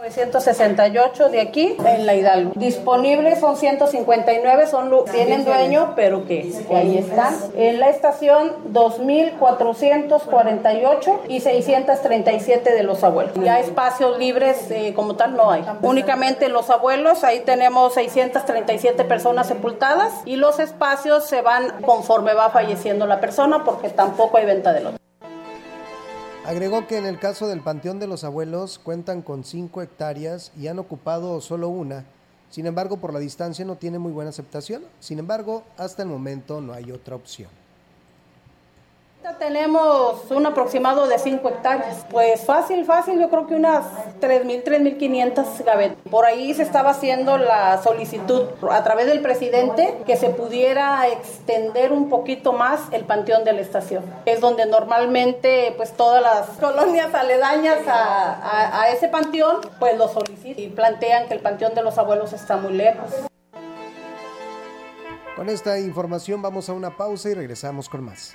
[0.04, 2.52] 968 de aquí en la Hidalgo.
[2.56, 7.34] Disponibles son 159, son tienen dueño, pero que, ahí están.
[7.56, 13.32] En la estación 2448 y 637 de los abuelos.
[13.42, 15.64] Ya espacios libres eh, como tal no hay.
[15.80, 22.50] Únicamente los abuelos, ahí tenemos 637 personas sepultadas y los espacios se van conforme va
[22.50, 25.03] falleciendo la persona porque tampoco hay venta de los.
[26.44, 30.66] Agregó que en el caso del Panteón de los Abuelos cuentan con 5 hectáreas y
[30.66, 32.04] han ocupado solo una.
[32.50, 34.82] Sin embargo, por la distancia no tiene muy buena aceptación.
[35.00, 37.48] Sin embargo, hasta el momento no hay otra opción.
[39.32, 42.04] Tenemos un aproximado de 5 hectáreas.
[42.10, 43.86] Pues fácil, fácil, yo creo que unas
[44.20, 45.96] 3.000, 3.500 gavetas.
[46.10, 51.92] Por ahí se estaba haciendo la solicitud a través del presidente que se pudiera extender
[51.92, 54.04] un poquito más el panteón de la estación.
[54.26, 60.62] Es donde normalmente pues todas las colonias aledañas a, a ese panteón pues lo solicitan
[60.62, 63.10] y plantean que el panteón de los abuelos está muy lejos.
[65.34, 68.34] Con esta información vamos a una pausa y regresamos con más.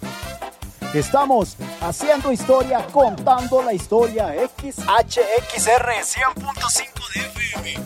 [0.93, 4.33] Estamos haciendo historia, contando la historia.
[4.57, 7.85] XHXR 100.5 de FM.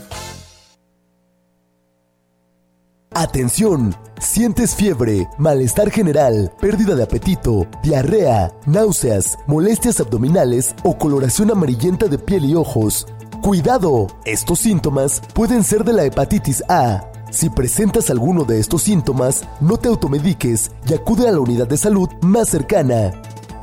[3.12, 12.08] Atención, sientes fiebre, malestar general, pérdida de apetito, diarrea, náuseas, molestias abdominales o coloración amarillenta
[12.08, 13.06] de piel y ojos.
[13.44, 17.08] Cuidado, estos síntomas pueden ser de la hepatitis A.
[17.36, 21.76] Si presentas alguno de estos síntomas, no te automediques y acude a la unidad de
[21.76, 23.12] salud más cercana.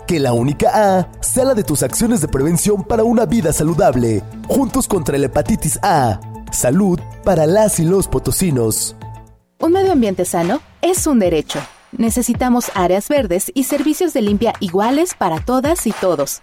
[0.06, 4.22] Que la única A sea la de tus acciones de prevención para una vida saludable.
[4.46, 6.20] Juntos contra la hepatitis A.
[6.52, 8.94] Salud para las y los potosinos.
[9.58, 11.58] Un medio ambiente sano es un derecho.
[11.92, 16.42] Necesitamos áreas verdes y servicios de limpia iguales para todas y todos.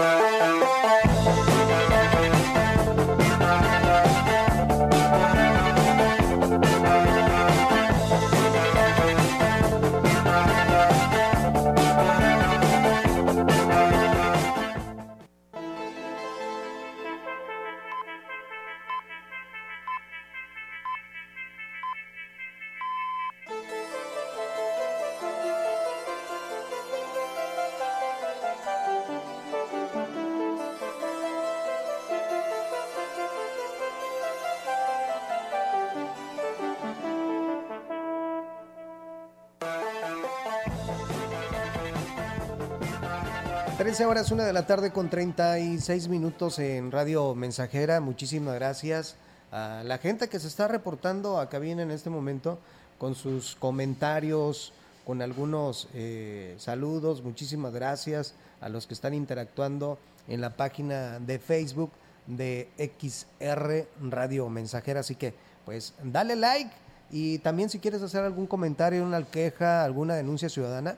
[44.01, 48.01] Ahora es una de la tarde con 36 minutos en Radio Mensajera.
[48.01, 49.16] Muchísimas gracias
[49.51, 52.61] a la gente que se está reportando a cabina en este momento
[52.96, 54.72] con sus comentarios,
[55.05, 57.22] con algunos eh, saludos.
[57.22, 61.90] Muchísimas gracias a los que están interactuando en la página de Facebook
[62.28, 65.01] de XR Radio Mensajera.
[65.01, 65.34] Así que,
[65.64, 66.70] pues, dale like
[67.11, 70.96] y también si quieres hacer algún comentario, una queja, alguna denuncia ciudadana,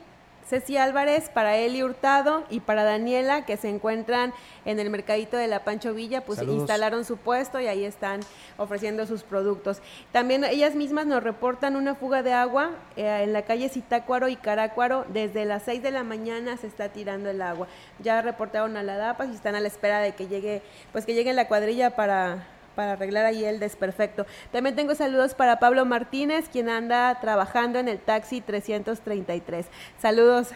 [0.48, 4.34] Ceci Álvarez, para Eli Hurtado y para Daniela, que se encuentran
[4.66, 8.20] en el mercadito de la Pancho Villa, pues instalaron su puesto y ahí están
[8.58, 9.82] ofreciendo sus productos.
[10.12, 14.36] También ellas mismas nos reportan una fuga de agua eh, en la calle Citácuaro y
[14.36, 15.06] Carácuaro.
[15.10, 17.68] Desde las 6 de la mañana se está tirando el agua.
[18.00, 20.62] Ya reportaron a la DAPAS y están a la espera de que llegue,
[20.92, 24.26] pues que llegue la cuadrilla para para arreglar ahí el desperfecto.
[24.52, 29.66] También tengo saludos para Pablo Martínez, quien anda trabajando en el taxi 333.
[30.02, 30.50] Saludos.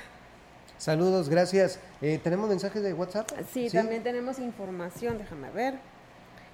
[0.78, 1.80] Saludos, gracias.
[2.02, 3.30] Eh, ¿Tenemos mensajes de WhatsApp?
[3.52, 5.76] Sí, también tenemos información, déjame ver.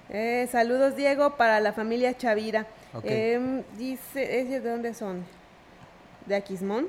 [0.08, 2.66] Eh, saludos, Diego, para la familia Chavira.
[3.02, 5.24] Em, dice, ¿de dónde son?
[6.26, 6.88] ¿De Aquismón?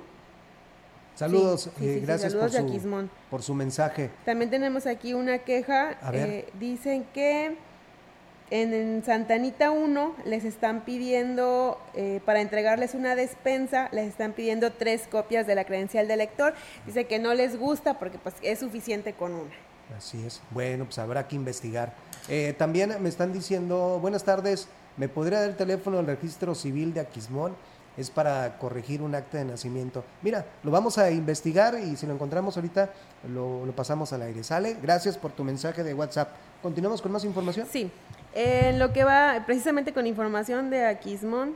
[1.16, 4.10] Saludos, eh, gracias por, su, por su mensaje.
[4.26, 5.98] También tenemos aquí una queja.
[6.60, 7.56] dicen que
[8.52, 15.08] en, Santanita 1 les están pidiendo, eh, para entregarles una despensa, les están pidiendo tres
[15.10, 16.54] copias de la credencial de lector.
[16.86, 19.52] Dice que no les gusta porque pues, es suficiente con una.
[19.98, 20.41] Así es.
[20.52, 21.94] Bueno, pues habrá que investigar.
[22.28, 24.68] Eh, también me están diciendo, buenas tardes,
[24.98, 27.56] ¿me podría dar el teléfono del registro civil de Aquismón?
[27.96, 30.04] Es para corregir un acta de nacimiento.
[30.24, 32.89] Mira, lo vamos a investigar y si lo encontramos ahorita
[33.32, 34.44] lo, lo pasamos al aire.
[34.44, 34.78] ¿Sale?
[34.82, 36.30] Gracias por tu mensaje de WhatsApp.
[36.64, 37.68] ¿Continuamos con más información?
[37.72, 37.91] Sí.
[38.36, 41.56] En lo que va precisamente con información de Aquismón,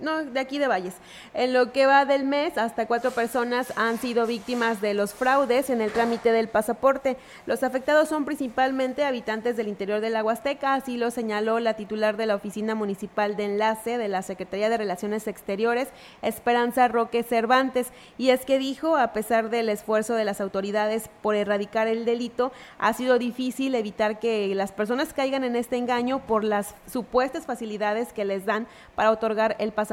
[0.00, 0.94] no, de aquí de Valles.
[1.34, 5.70] En lo que va del mes, hasta cuatro personas han sido víctimas de los fraudes
[5.70, 7.16] en el trámite del pasaporte.
[7.46, 12.16] Los afectados son principalmente habitantes del interior de la Huasteca, así lo señaló la titular
[12.16, 15.88] de la Oficina Municipal de Enlace de la Secretaría de Relaciones Exteriores,
[16.20, 17.92] Esperanza Roque Cervantes.
[18.18, 22.50] Y es que dijo, a pesar del esfuerzo de las autoridades por erradicar el delito,
[22.78, 28.12] ha sido difícil evitar que las personas caigan en este engaño por las supuestas facilidades
[28.12, 28.66] que les dan
[28.96, 29.91] para otorgar el pasaporte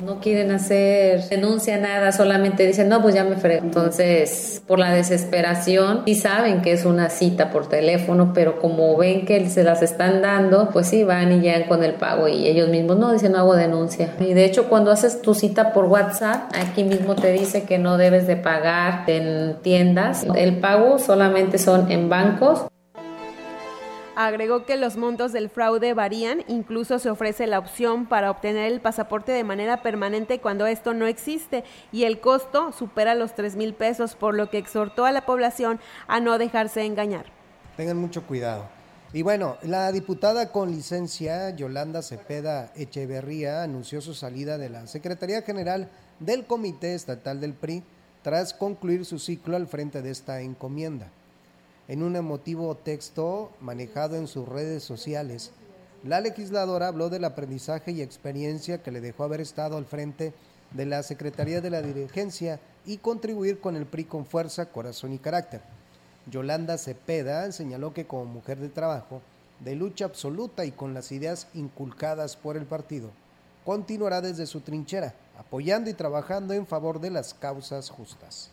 [0.00, 3.66] No quieren hacer denuncia nada, solamente dicen, no, pues ya me frego.
[3.66, 9.26] Entonces, por la desesperación, sí saben que es una cita por teléfono, pero como ven
[9.26, 12.70] que se las están dando, pues sí van y llegan con el pago y ellos
[12.70, 14.14] mismos no dicen, no hago denuncia.
[14.18, 17.98] Y de hecho, cuando haces tu cita por WhatsApp, aquí mismo te dice que no
[17.98, 20.24] debes de pagar en tiendas.
[20.34, 22.64] El pago solamente son en bancos
[24.14, 28.82] Agregó que los montos del fraude varían, incluso se ofrece la opción para obtener el
[28.82, 33.72] pasaporte de manera permanente cuando esto no existe y el costo supera los 3 mil
[33.72, 37.24] pesos, por lo que exhortó a la población a no dejarse engañar.
[37.78, 38.68] Tengan mucho cuidado.
[39.14, 45.40] Y bueno, la diputada con licencia Yolanda Cepeda Echeverría anunció su salida de la Secretaría
[45.40, 45.88] General
[46.20, 47.82] del Comité Estatal del PRI
[48.22, 51.10] tras concluir su ciclo al frente de esta encomienda.
[51.92, 55.50] En un emotivo texto manejado en sus redes sociales,
[56.02, 60.32] la legisladora habló del aprendizaje y experiencia que le dejó haber estado al frente
[60.70, 65.18] de la Secretaría de la Dirigencia y contribuir con el PRI con fuerza, corazón y
[65.18, 65.60] carácter.
[66.30, 69.20] Yolanda Cepeda señaló que como mujer de trabajo,
[69.60, 73.10] de lucha absoluta y con las ideas inculcadas por el partido,
[73.66, 78.51] continuará desde su trinchera, apoyando y trabajando en favor de las causas justas.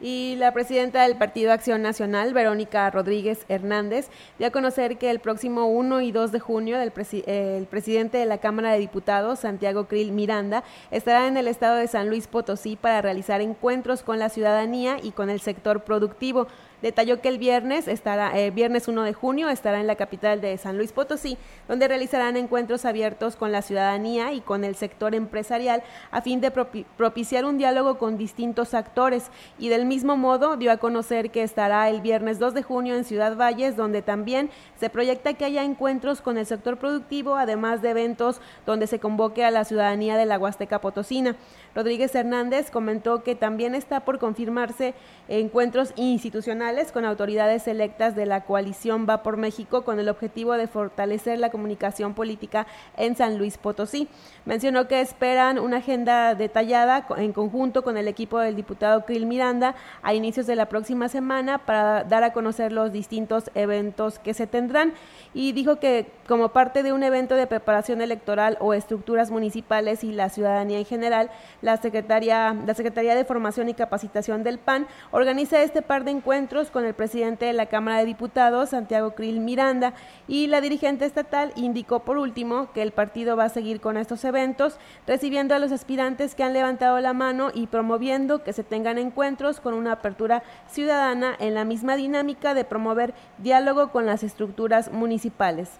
[0.00, 5.20] Y la presidenta del Partido Acción Nacional, Verónica Rodríguez Hernández, dio a conocer que el
[5.20, 6.92] próximo 1 y 2 de junio el,
[7.26, 11.86] el presidente de la Cámara de Diputados, Santiago Krill Miranda, estará en el estado de
[11.86, 16.48] San Luis Potosí para realizar encuentros con la ciudadanía y con el sector productivo.
[16.82, 20.58] Detalló que el viernes estará, eh, viernes 1 de junio, estará en la capital de
[20.58, 25.84] San Luis Potosí, donde realizarán encuentros abiertos con la ciudadanía y con el sector empresarial
[26.10, 29.30] a fin de propiciar un diálogo con distintos actores.
[29.60, 33.04] Y del mismo modo dio a conocer que estará el viernes 2 de junio en
[33.04, 37.90] Ciudad Valles, donde también se proyecta que haya encuentros con el sector productivo, además de
[37.90, 41.36] eventos donde se convoque a la ciudadanía de la Huasteca Potosina.
[41.76, 44.94] Rodríguez Hernández comentó que también está por confirmarse
[45.28, 50.66] encuentros institucionales con autoridades electas de la coalición Va por México con el objetivo de
[50.66, 52.66] fortalecer la comunicación política
[52.96, 54.08] en San Luis Potosí.
[54.46, 59.74] Mencionó que esperan una agenda detallada en conjunto con el equipo del diputado Krill Miranda
[60.02, 64.46] a inicios de la próxima semana para dar a conocer los distintos eventos que se
[64.46, 64.94] tendrán
[65.34, 70.12] y dijo que como parte de un evento de preparación electoral o estructuras municipales y
[70.12, 75.62] la ciudadanía en general, la Secretaría, la Secretaría de Formación y Capacitación del PAN organiza
[75.62, 79.94] este par de encuentros con el presidente de la Cámara de Diputados, Santiago Krill Miranda,
[80.28, 84.24] y la dirigente estatal indicó por último que el partido va a seguir con estos
[84.24, 88.98] eventos, recibiendo a los aspirantes que han levantado la mano y promoviendo que se tengan
[88.98, 94.92] encuentros con una apertura ciudadana en la misma dinámica de promover diálogo con las estructuras
[94.92, 95.70] municipales.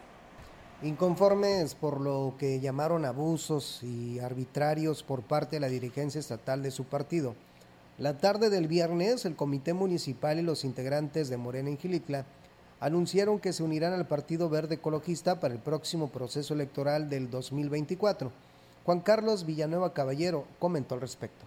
[0.83, 6.73] Inconformes por lo que llamaron abusos y arbitrarios por parte de la dirigencia estatal de
[6.73, 7.37] su partido.
[8.03, 12.27] La tarde del viernes, el Comité Municipal y los integrantes de Morena en Gilitla
[12.81, 18.33] anunciaron que se unirán al Partido Verde Ecologista para el próximo proceso electoral del 2024.
[18.85, 21.45] Juan Carlos Villanueva Caballero comentó al respecto.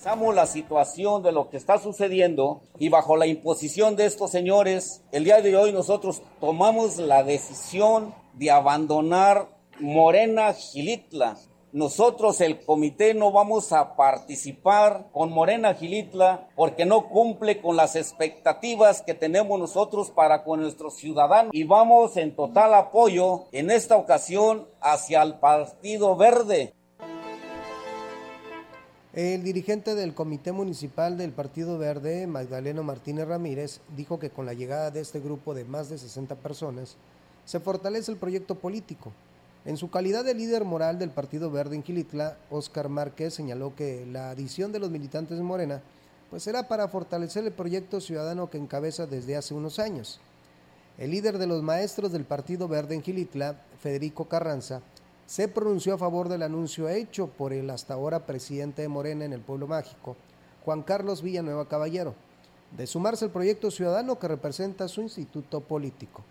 [0.00, 5.04] Analizamos la situación de lo que está sucediendo y bajo la imposición de estos señores,
[5.12, 9.46] el día de hoy nosotros tomamos la decisión de abandonar
[9.78, 11.36] Morena Gilitla.
[11.76, 17.96] Nosotros, el comité, no vamos a participar con Morena Gilitla porque no cumple con las
[17.96, 23.98] expectativas que tenemos nosotros para con nuestros ciudadanos y vamos en total apoyo en esta
[23.98, 26.72] ocasión hacia el Partido Verde.
[29.12, 34.54] El dirigente del Comité Municipal del Partido Verde, Magdaleno Martínez Ramírez, dijo que con la
[34.54, 36.96] llegada de este grupo de más de 60 personas,
[37.44, 39.12] se fortalece el proyecto político.
[39.66, 44.06] En su calidad de líder moral del Partido Verde en Quilitla, Óscar Márquez señaló que
[44.06, 45.82] la adición de los militantes de Morena
[46.30, 50.20] pues será para fortalecer el proyecto ciudadano que encabeza desde hace unos años.
[50.98, 54.82] El líder de los maestros del Partido Verde en Gilitla, Federico Carranza,
[55.26, 59.32] se pronunció a favor del anuncio hecho por el hasta ahora presidente de Morena en
[59.32, 60.16] el Pueblo Mágico,
[60.64, 62.14] Juan Carlos Villanueva Caballero,
[62.76, 66.22] de sumarse al proyecto ciudadano que representa su instituto político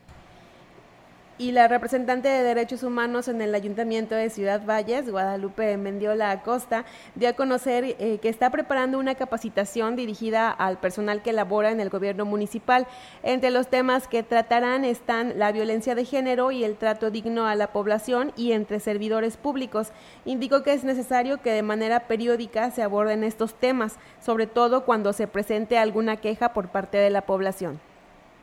[1.38, 6.86] y la representante de Derechos Humanos en el Ayuntamiento de Ciudad Valles, Guadalupe Mendiola Acosta,
[7.16, 11.82] dio a conocer eh, que está preparando una capacitación dirigida al personal que labora en
[11.82, 12.88] el gobierno municipal.
[13.22, 17.56] Entre los temas que tratarán están la violencia de género y el trato digno a
[17.56, 19.92] la población y entre servidores públicos.
[20.24, 25.12] Indicó que es necesario que de manera periódica se aborden estos temas, sobre todo cuando
[25.12, 27.80] se presente alguna queja por parte de la población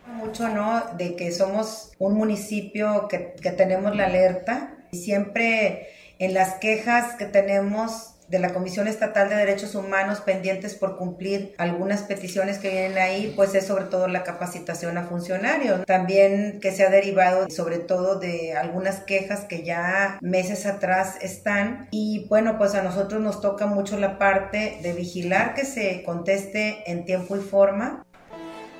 [0.07, 0.83] mucho, ¿no?
[0.97, 5.89] De que somos un municipio que, que tenemos la alerta y siempre
[6.19, 11.55] en las quejas que tenemos de la Comisión Estatal de Derechos Humanos pendientes por cumplir
[11.59, 15.85] algunas peticiones que vienen ahí, pues es sobre todo la capacitación a funcionarios.
[15.85, 21.89] También que se ha derivado sobre todo de algunas quejas que ya meses atrás están.
[21.91, 26.91] Y bueno, pues a nosotros nos toca mucho la parte de vigilar que se conteste
[26.91, 28.07] en tiempo y forma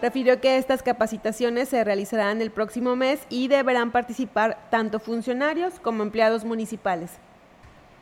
[0.03, 6.03] Refirió que estas capacitaciones se realizarán el próximo mes y deberán participar tanto funcionarios como
[6.03, 7.13] empleados municipales.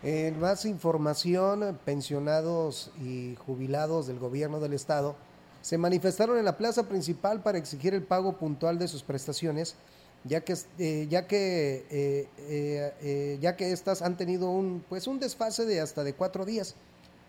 [0.02, 5.14] En más información, pensionados y jubilados del gobierno del estado
[5.60, 9.74] se manifestaron en la plaza principal para exigir el pago puntual de sus prestaciones,
[10.24, 12.28] ya que, eh, ya que, eh,
[13.02, 16.76] eh, ya que estas han tenido un, pues un desfase de hasta de cuatro días.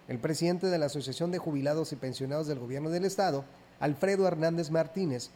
[0.07, 3.43] El presidente de la Asociación de Jubilados y Pensionados del Gobierno del Estado,
[3.81, 5.29] Alfredo Hernández Martínez,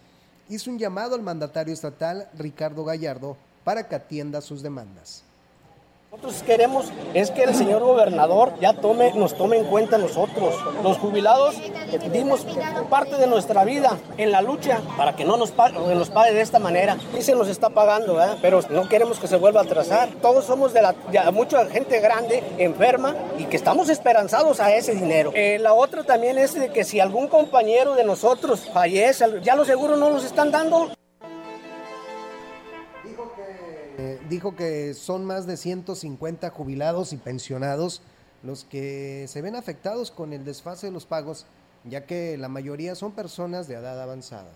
[0.47, 3.35] hizo un llamado al mandatario estatal Ricardo Gallardo
[3.65, 5.25] para que atienda sus demandas
[6.15, 10.97] Nosotros queremos es que el señor gobernador ya tome, nos tome en cuenta nosotros, los
[10.97, 11.55] jubilados
[12.13, 12.45] dimos
[12.89, 16.95] parte de nuestra vida en la lucha para que no nos pague, de esta manera.
[17.19, 20.07] Y se nos está pagando, pero no queremos que se vuelva a atrasar.
[20.21, 20.95] Todos somos de la,
[21.33, 25.33] mucha gente grande, enferma y que estamos esperanzados a ese dinero.
[25.35, 29.67] Eh, la otra también es de que si algún compañero de nosotros fallece, ya los
[29.67, 30.91] seguros no los están dando.
[34.29, 38.01] Dijo que son más de 150 jubilados y pensionados
[38.43, 41.45] los que se ven afectados con el desfase de los pagos,
[41.83, 44.51] ya que la mayoría son personas de edad avanzada.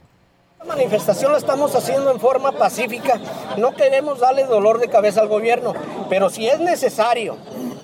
[0.60, 3.20] La manifestación la estamos haciendo en forma pacífica.
[3.58, 5.74] No queremos darle dolor de cabeza al gobierno,
[6.10, 7.38] pero si es necesario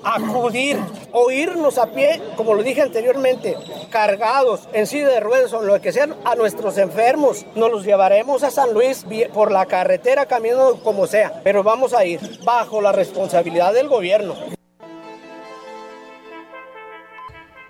[0.05, 0.77] acudir
[1.11, 3.57] o irnos a pie, como lo dije anteriormente,
[3.89, 8.43] cargados en silla de ruedas o lo que sea, a nuestros enfermos, nos los llevaremos
[8.43, 12.91] a San Luis por la carretera, caminando como sea, pero vamos a ir bajo la
[12.91, 14.35] responsabilidad del gobierno.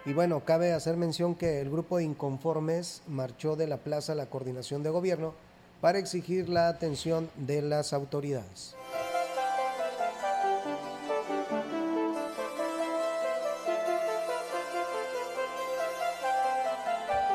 [0.05, 4.15] Y bueno, cabe hacer mención que el grupo de inconformes marchó de la plaza a
[4.15, 5.33] la coordinación de gobierno
[5.81, 8.75] para exigir la atención de las autoridades.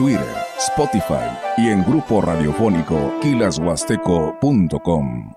[0.00, 1.28] Twitter, Spotify
[1.58, 5.34] y en grupo radiofónico kilashuasteco.com.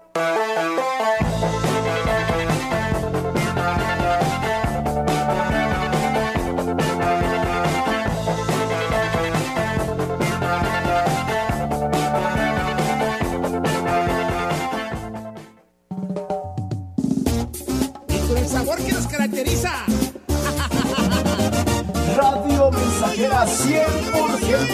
[19.24, 19.93] Radio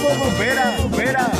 [0.09, 1.31] 100% Vera, Vera.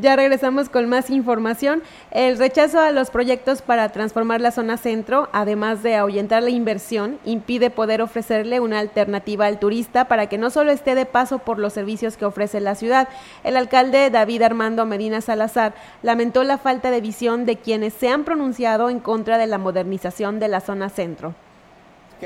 [0.00, 1.82] Ya regresamos con más información.
[2.10, 7.18] El rechazo a los proyectos para transformar la zona centro, además de ahuyentar la inversión,
[7.26, 11.58] impide poder ofrecerle una alternativa al turista para que no solo esté de paso por
[11.58, 13.08] los servicios que ofrece la ciudad.
[13.44, 18.24] El alcalde David Armando Medina Salazar lamentó la falta de visión de quienes se han
[18.24, 21.34] pronunciado en contra de la modernización de la zona centro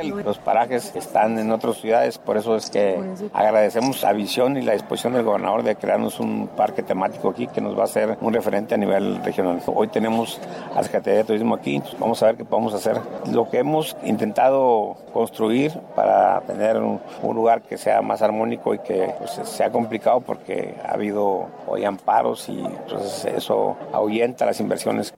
[0.02, 2.98] los parajes están en otras ciudades, por eso es que
[3.32, 7.60] agradecemos la visión y la disposición del gobernador de crearnos un parque temático aquí que
[7.60, 9.60] nos va a ser un referente a nivel regional.
[9.66, 10.40] Hoy tenemos
[10.72, 13.00] a la Secretaría de Turismo aquí, vamos a ver qué podemos hacer.
[13.32, 19.12] Lo que hemos intentado construir para tener un, lugar que sea más armónico y que
[19.18, 25.14] pues, sea complicado porque ha habido hoy amparos y entonces eso ahuyenta las inversiones.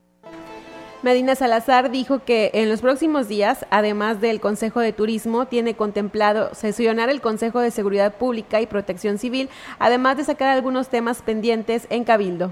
[1.03, 6.55] Medina Salazar dijo que en los próximos días, además del Consejo de Turismo, tiene contemplado
[6.55, 11.87] sesionar el Consejo de Seguridad Pública y Protección Civil, además de sacar algunos temas pendientes
[11.91, 12.51] en Cabildo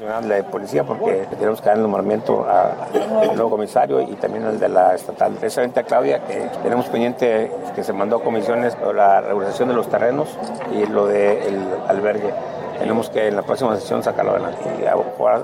[0.00, 4.60] la de policía porque tenemos que dar el nombramiento al nuevo comisario y también al
[4.60, 5.32] de la estatal.
[5.40, 10.28] Precisamente a Claudia, que tenemos pendiente que se mandó comisiones la regulación de los terrenos
[10.72, 11.58] y lo del
[11.88, 12.32] albergue.
[12.78, 14.60] Tenemos que en la próxima sesión sacarlo adelante.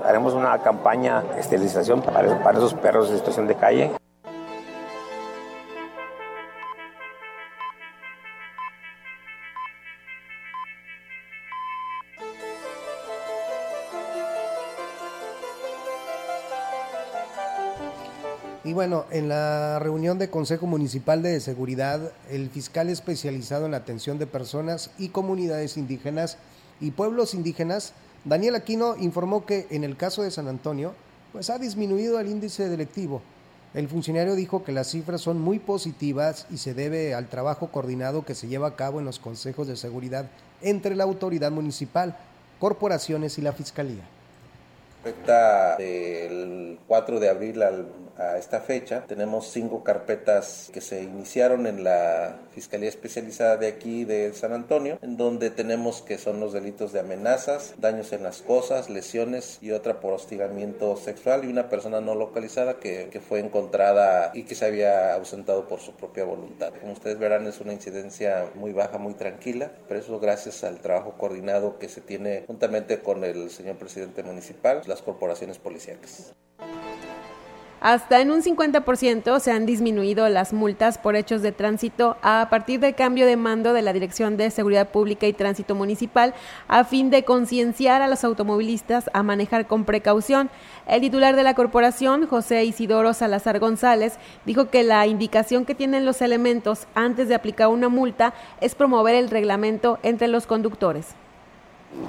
[0.05, 3.91] Haremos una campaña de esterilización para, para esos perros en situación de calle.
[18.65, 23.77] Y bueno, en la reunión de Consejo Municipal de Seguridad, el fiscal especializado en la
[23.77, 26.37] atención de personas y comunidades indígenas
[26.79, 27.93] y pueblos indígenas,
[28.25, 30.93] Daniel Aquino, informó que en el caso de San Antonio,
[31.31, 33.21] pues ha disminuido el índice delictivo.
[33.73, 38.23] El funcionario dijo que las cifras son muy positivas y se debe al trabajo coordinado
[38.23, 40.27] que se lleva a cabo en los consejos de seguridad
[40.61, 42.15] entre la autoridad municipal,
[42.59, 44.03] corporaciones y la fiscalía.
[45.03, 47.87] Respecta del 4 de abril al
[48.17, 49.05] a esta fecha.
[49.07, 54.99] Tenemos cinco carpetas que se iniciaron en la Fiscalía Especializada de aquí de San Antonio,
[55.01, 59.71] en donde tenemos que son los delitos de amenazas, daños en las cosas, lesiones y
[59.71, 64.65] otra por hostigamiento sexual y una persona no localizada que, fue encontrada y que se
[64.65, 66.73] había ausentado por su propia voluntad.
[66.81, 71.13] Como ustedes verán es una incidencia muy baja, muy tranquila, pero eso gracias al trabajo
[71.17, 76.33] coordinado que se tiene juntamente con el señor presidente municipal, las corporaciones policiales.
[77.83, 82.79] Hasta en un 50% se han disminuido las multas por hechos de tránsito a partir
[82.79, 86.33] del cambio de mando de la Dirección de Seguridad Pública y Tránsito Municipal
[86.69, 90.49] a fin de concienciar a los automovilistas a manejar con precaución.
[90.87, 94.13] El titular de la corporación, José Isidoro Salazar González,
[94.45, 99.15] dijo que la indicación que tienen los elementos antes de aplicar una multa es promover
[99.15, 101.15] el reglamento entre los conductores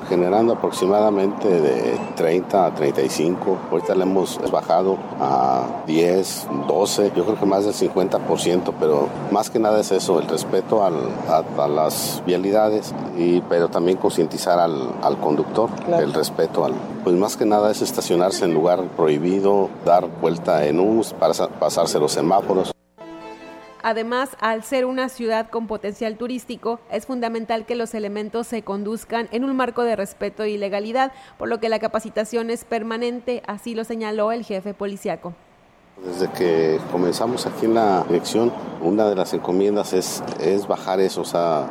[0.08, 3.58] generando aproximadamente de 30 a 35.
[3.70, 9.50] Ahorita le hemos bajado a 10, 12, yo creo que más del 50%, pero más
[9.50, 10.90] que nada es eso, el respeto a,
[11.68, 16.74] las vialidades, y, pero también concientizar al, al, conductor, el respeto al...
[17.02, 21.98] Pues más que nada es estacionarse en lugar prohibido, dar vuelta en un, para pasarse
[21.98, 22.74] los semáforos.
[23.86, 29.28] Además, al ser una ciudad con potencial turístico, es fundamental que los elementos se conduzcan
[29.30, 33.74] en un marco de respeto y legalidad, por lo que la capacitación es permanente, así
[33.74, 35.34] lo señaló el jefe policiaco.
[36.02, 41.22] Desde que comenzamos aquí en la dirección, una de las encomiendas es, es bajar eso,
[41.22, 41.66] o sea,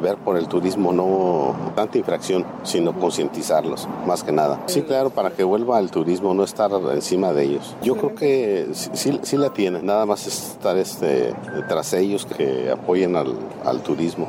[0.00, 4.62] ver por el turismo no tanta infracción, sino concientizarlos, más que nada.
[4.66, 7.76] Sí, claro, para que vuelva el turismo, no estar encima de ellos.
[7.82, 11.34] Yo creo que sí, sí la tienen, nada más estar este,
[11.68, 14.28] tras ellos que apoyen al, al turismo.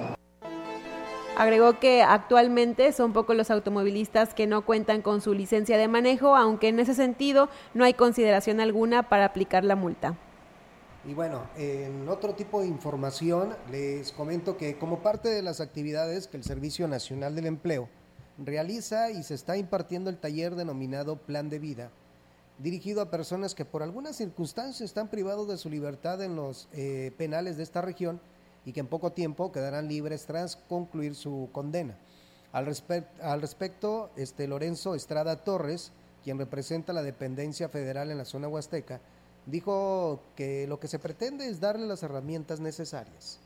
[1.36, 6.36] Agregó que actualmente son pocos los automovilistas que no cuentan con su licencia de manejo,
[6.36, 10.16] aunque en ese sentido no hay consideración alguna para aplicar la multa.
[11.06, 16.28] Y bueno, en otro tipo de información les comento que como parte de las actividades
[16.28, 17.90] que el Servicio Nacional del Empleo
[18.38, 21.90] realiza y se está impartiendo el taller denominado Plan de Vida,
[22.60, 27.12] dirigido a personas que por algunas circunstancias están privados de su libertad en los eh,
[27.18, 28.22] penales de esta región,
[28.66, 31.98] y que en poco tiempo quedarán libres tras concluir su condena.
[32.52, 32.66] Al,
[33.42, 35.92] respecto, este Lorenzo Estrada Torres,
[36.24, 39.02] quien representa la dependencia federal en la zona huasteca,
[39.48, 43.40] dijo que lo que se pretende es darle las herramientas necesarias.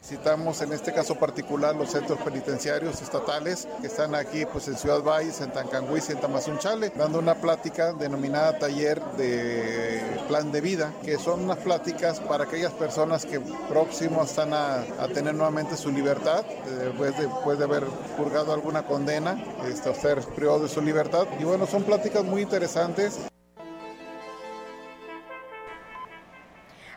[0.00, 5.02] Citamos en este caso particular los centros penitenciarios estatales que están aquí pues en Ciudad
[5.02, 10.92] Valles, en Tancanguis y en Tamazunchale, dando una plática denominada taller de plan de vida,
[11.04, 16.44] que son unas pláticas para aquellas personas que próximos están a, tener nuevamente su libertad,
[16.80, 17.84] después de, después de haber
[18.16, 19.36] purgado alguna condena,
[19.66, 21.26] este, ser privado de su libertad.
[21.38, 23.18] Y bueno, son pláticas muy interesantes.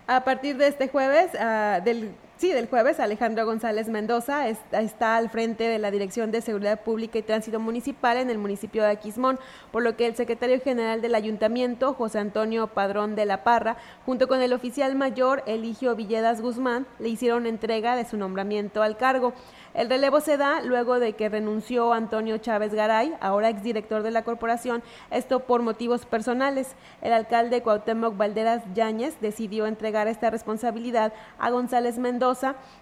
[0.08, 5.30] A partir de este jueves, uh, del Sí, del jueves, Alejandro González Mendoza está, al
[5.30, 9.38] frente de la Dirección de Seguridad Pública y Tránsito Municipal en el municipio de Aquismón,
[9.72, 13.78] por lo que el secretario general del ayuntamiento, José Antonio Padrón de la Parra,
[14.08, 18.98] junto con el oficial mayor Eligio Villedas Guzmán, le hicieron entrega de su nombramiento al
[18.98, 19.34] cargo.
[19.76, 24.24] El relevo se da luego de que renunció Antonio Chávez Garay, ahora exdirector de la
[24.24, 24.82] corporación,
[25.12, 26.76] esto por motivos personales.
[27.02, 32.31] El alcalde Cuauhtémoc Valderas Yáñez decidió entregar esta responsabilidad a González Mendoza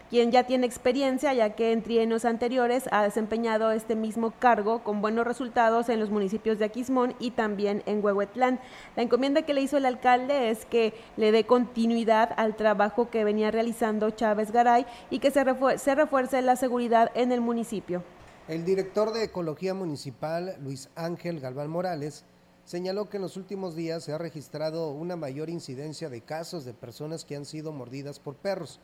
[0.10, 5.02] Quien ya tiene experiencia ya que en trienios anteriores ha desempeñado este mismo cargo con
[5.02, 8.60] buenos resultados en los municipios de Aquismón y también en Huehuetlán.
[8.96, 13.24] La encomienda que le hizo el alcalde es que le dé continuidad al trabajo que
[13.24, 15.44] venía realizando Chávez Garay y que se,
[15.78, 18.04] se refuerce la seguridad en el municipio.
[18.48, 22.26] El director de Ecología Municipal, Luis Ángel Galván Morales,
[22.66, 26.74] señaló que en los últimos días se ha registrado una mayor incidencia de casos de
[26.74, 28.80] personas que han sido mordidas por perros.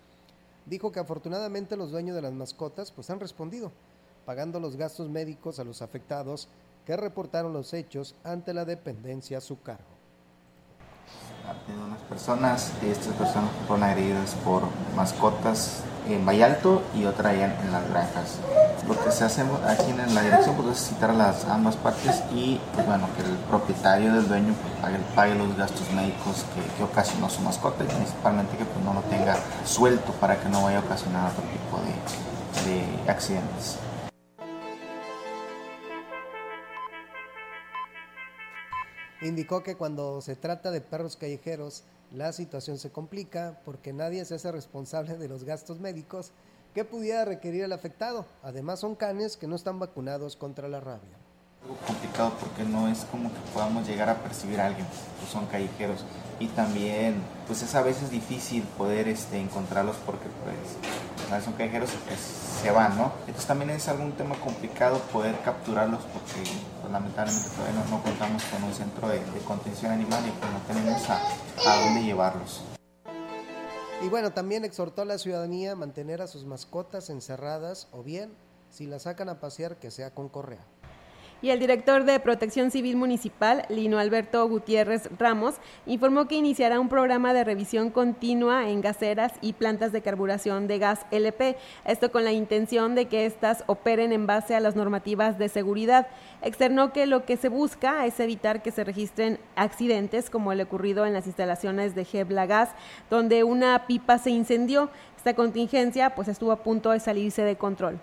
[0.65, 3.71] Dijo que afortunadamente los dueños de las mascotas pues han respondido,
[4.25, 6.47] pagando los gastos médicos a los afectados
[6.85, 9.94] que reportaron los hechos ante la dependencia a su cargo.
[11.47, 14.63] Ha unas personas, estas personas fueron agredidas por
[14.95, 18.39] mascotas en Vallalto y otra allá en, las granjas.
[18.87, 22.23] Lo que se hace aquí en la dirección pues, es citar a las ambas partes
[22.33, 26.45] y pues, bueno, que el propietario del dueño pues, pague, los gastos médicos
[26.77, 29.35] que, ocasionó su mascota y principalmente que pues, no lo tenga
[29.65, 33.77] suelto para que no vaya a ocasionar otro tipo de, de accidentes.
[39.21, 44.35] Indicó que cuando se trata de perros callejeros, la situación se complica porque nadie se
[44.35, 46.31] hace responsable de los gastos médicos
[46.73, 48.25] que pudiera requerir el afectado.
[48.43, 51.17] Además son canes que no están vacunados contra la rabia.
[51.63, 54.85] Algo complicado porque no es como que podamos llegar a percibir a alguien,
[55.19, 56.05] pues son callejeros
[56.39, 60.57] y también pues es a veces difícil poder este, encontrarlos porque pues
[61.43, 63.11] son callejeros pues se van, ¿no?
[63.21, 66.49] Entonces también es algún tema complicado poder capturarlos porque
[66.81, 71.09] pues, lamentablemente todavía no, contamos con un centro de, contención animal y pues no tenemos
[71.09, 72.61] a, a dónde llevarlos.
[74.01, 78.33] Y bueno, también exhortó a la ciudadanía a mantener a sus mascotas encerradas o bien,
[78.69, 80.65] si las sacan a pasear, que sea con correa
[81.45, 86.89] y el director de Protección Civil Municipal, Lino Alberto Gutiérrez Ramos, informó que iniciará un
[86.89, 92.23] programa de revisión continua en gaseras y plantas de carburación de gas LP, esto con
[92.23, 96.07] la intención de que éstas operen en base a las normativas de seguridad.
[96.41, 101.05] Externó que lo que se busca es evitar que se registren accidentes como el ocurrido
[101.05, 102.69] en las instalaciones de Gebla Gas,
[103.11, 104.89] donde una pipa se incendió.
[105.15, 107.99] Esta contingencia pues estuvo a punto de salirse de control.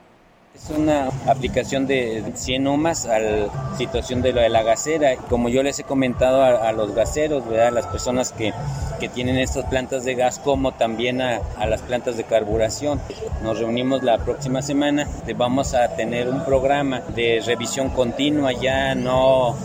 [0.54, 5.16] Es una aplicación de 100 ohmas a la situación de la, gasera.
[5.16, 7.72] Como yo les he comentado a, los gaseros, ¿verdad?
[7.72, 8.52] las personas que,
[9.00, 13.00] que, tienen estas plantas de gas, como también a, a, las plantas de carburación.
[13.42, 19.56] Nos reunimos la próxima semana, vamos a tener un programa de revisión continua, ya no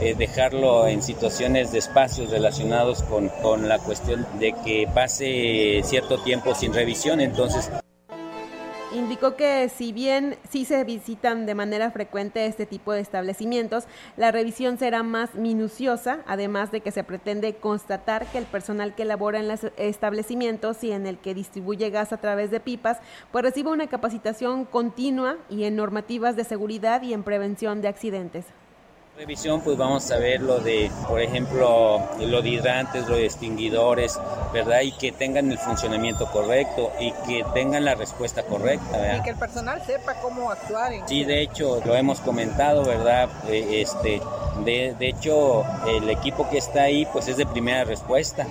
[0.00, 6.18] eh, dejarlo en situaciones de espacios relacionados con, con la cuestión de que pase cierto
[6.18, 7.20] tiempo sin revisión.
[7.20, 7.70] Entonces,
[8.96, 13.84] indicó que si bien sí se visitan de manera frecuente este tipo de establecimientos,
[14.16, 19.04] la revisión será más minuciosa, además de que se pretende constatar que el personal que
[19.04, 22.98] labora en los establecimientos y en el que distribuye gas a través de pipas,
[23.32, 28.46] pues reciba una capacitación continua y en normativas de seguridad y en prevención de accidentes
[29.16, 34.20] revisión pues vamos a ver lo de, por ejemplo, lo de hidrantes, lo de extinguidores,
[34.52, 34.82] ¿verdad?
[34.82, 39.20] Y que tengan el funcionamiento correcto y que tengan la respuesta correcta, ¿verdad?
[39.20, 40.92] Y que el personal sepa cómo actuar.
[41.06, 43.30] Sí, de hecho, lo hemos comentado, ¿verdad?
[43.48, 44.20] Eh, este,
[44.64, 48.46] de, de hecho, el equipo que está ahí pues es de primera respuesta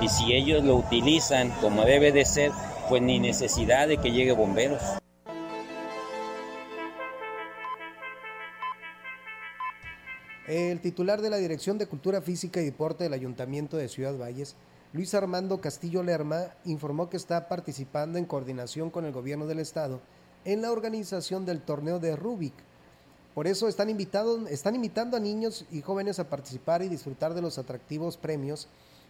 [0.00, 2.52] y si ellos lo utilizan como debe de ser,
[2.88, 4.80] pues ni necesidad de que llegue bomberos.
[10.46, 14.54] El titular de la Dirección de Cultura Física y Deporte del Ayuntamiento de Ciudad Valles,
[14.92, 20.00] Luis Armando Castillo Lerma, informó que está participando en coordinación con el gobierno del estado
[20.44, 22.54] en la organización del torneo de Rubik.
[23.34, 27.42] Por eso están, invitados, están invitando a niños y jóvenes a participar y disfrutar de
[27.42, 28.68] los atractivos premios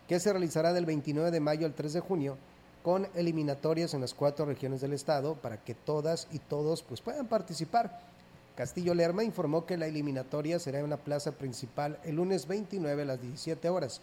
[0.09, 2.39] que se realizará del 29 de mayo al 3 de junio
[2.83, 7.27] con eliminatorias en las cuatro regiones del estado para que todas y todos pues, puedan
[7.27, 8.16] participar.
[8.57, 13.05] Castillo Lerma informó que la eliminatoria será en la plaza principal el lunes 29 a
[13.05, 14.01] las 17 horas.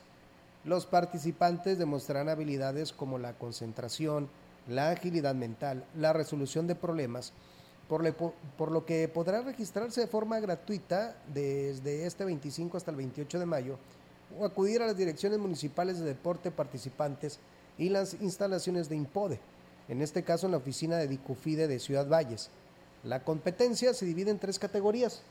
[0.64, 4.30] Los participantes demostrarán habilidades como la concentración,
[4.68, 7.34] la agilidad mental, la resolución de problemas,
[7.88, 13.45] por, lo que podrá registrarse de forma gratuita desde este 25 hasta el 28 de
[13.45, 13.78] mayo
[14.39, 17.39] o acudir a las direcciones municipales de deporte participantes
[17.78, 19.39] y las instalaciones de IMPODE,
[19.89, 22.49] en este caso en la oficina de Dicufide de Ciudad Valles.
[23.04, 25.22] La competencia se divide en tres categorías.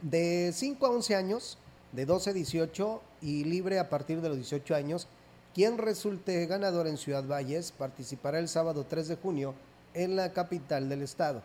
[0.00, 1.58] De 5 a 11 años,
[1.92, 5.06] de 12 a 18 y libre a partir de los 18 años,
[5.54, 9.54] quien resulte ganador en Ciudad Valles participará el sábado 3 de junio
[9.94, 11.42] en la capital del estado.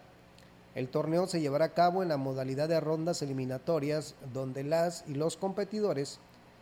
[0.74, 5.16] El torneo se llevará a cabo en la modalidad de rondas eliminatorias donde las y
[5.16, 6.20] los competidores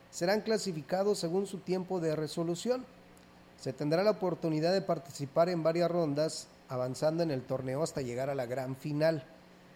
[0.09, 2.85] serán clasificados según su tiempo de resolución.
[3.59, 8.29] Se tendrá la oportunidad de participar en varias rondas, avanzando en el torneo hasta llegar
[8.29, 9.23] a la gran final.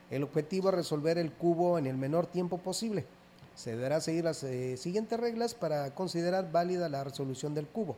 [0.10, 3.06] El objetivo es resolver el cubo en el menor tiempo posible.
[3.56, 7.96] Se deberá seguir las eh, siguientes reglas para considerar válida la resolución del cubo.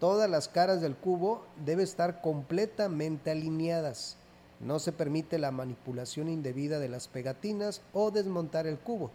[0.00, 4.16] Todas las caras del cubo deben estar completamente alineadas.
[4.60, 9.10] No se permite la manipulación indebida de las pegatinas o desmontar el cubo.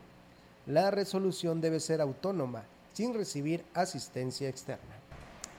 [0.66, 4.97] La resolución debe ser autónoma, sin recibir asistencia externa.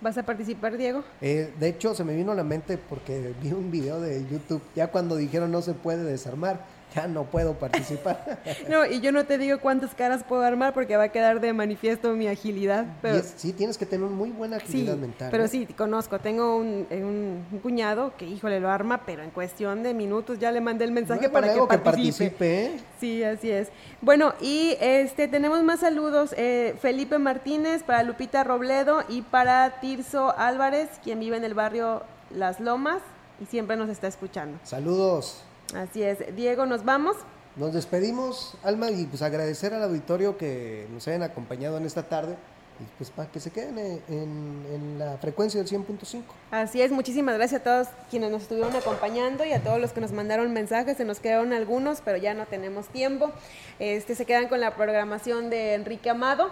[0.01, 1.03] ¿Vas a participar, Diego?
[1.21, 4.63] Eh, de hecho, se me vino a la mente porque vi un video de YouTube,
[4.77, 8.41] ya cuando dijeron no se puede desarmar, ya no puedo participar.
[8.69, 11.53] no, y yo no te digo cuántas caras puedo armar porque va a quedar de
[11.53, 12.87] manifiesto mi agilidad.
[13.03, 13.23] Pero...
[13.37, 15.29] sí, tienes que tener muy buena agilidad mental.
[15.31, 19.95] Pero sí, conozco, tengo un, un, cuñado que, híjole, lo arma, pero en cuestión de
[19.95, 21.79] minutos ya le mandé el mensaje para que participe.
[21.79, 22.67] participe.
[22.67, 22.81] ¿eh?
[23.01, 23.69] Sí, así es.
[24.01, 26.35] Bueno, y este tenemos más saludos.
[26.37, 32.03] Eh, Felipe Martínez, para Lupita Robledo y para Tirso Álvarez, quien vive en el barrio
[32.31, 33.03] Las Lomas
[33.41, 34.59] y siempre nos está escuchando.
[34.65, 35.45] Saludos.
[35.75, 36.35] Así es.
[36.35, 37.17] Diego, ¿nos vamos?
[37.57, 42.37] Nos despedimos, Alma, y pues agradecer al auditorio que nos hayan acompañado en esta tarde.
[42.81, 46.23] Y pues para que se queden en, la frecuencia del 100.5.
[46.53, 50.01] Así es, muchísimas gracias a todos quienes nos estuvieron acompañando y a todos los que
[50.01, 50.97] nos mandaron mensajes.
[50.97, 53.33] Se nos quedaron algunos, pero ya no tenemos tiempo.
[53.81, 56.51] Este se quedan con la programación de Enrique Amado.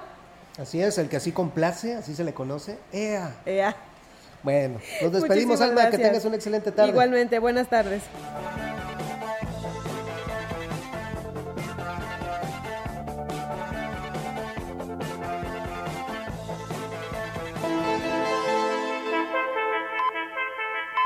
[0.59, 2.79] Así es, el que así complace, así se le conoce.
[2.93, 3.37] ¡Ea!
[3.47, 3.77] ¡Ea!
[4.43, 6.91] Bueno, nos despedimos, Alma, que tengas una excelente tarde.
[6.91, 8.03] Igualmente, buenas tardes.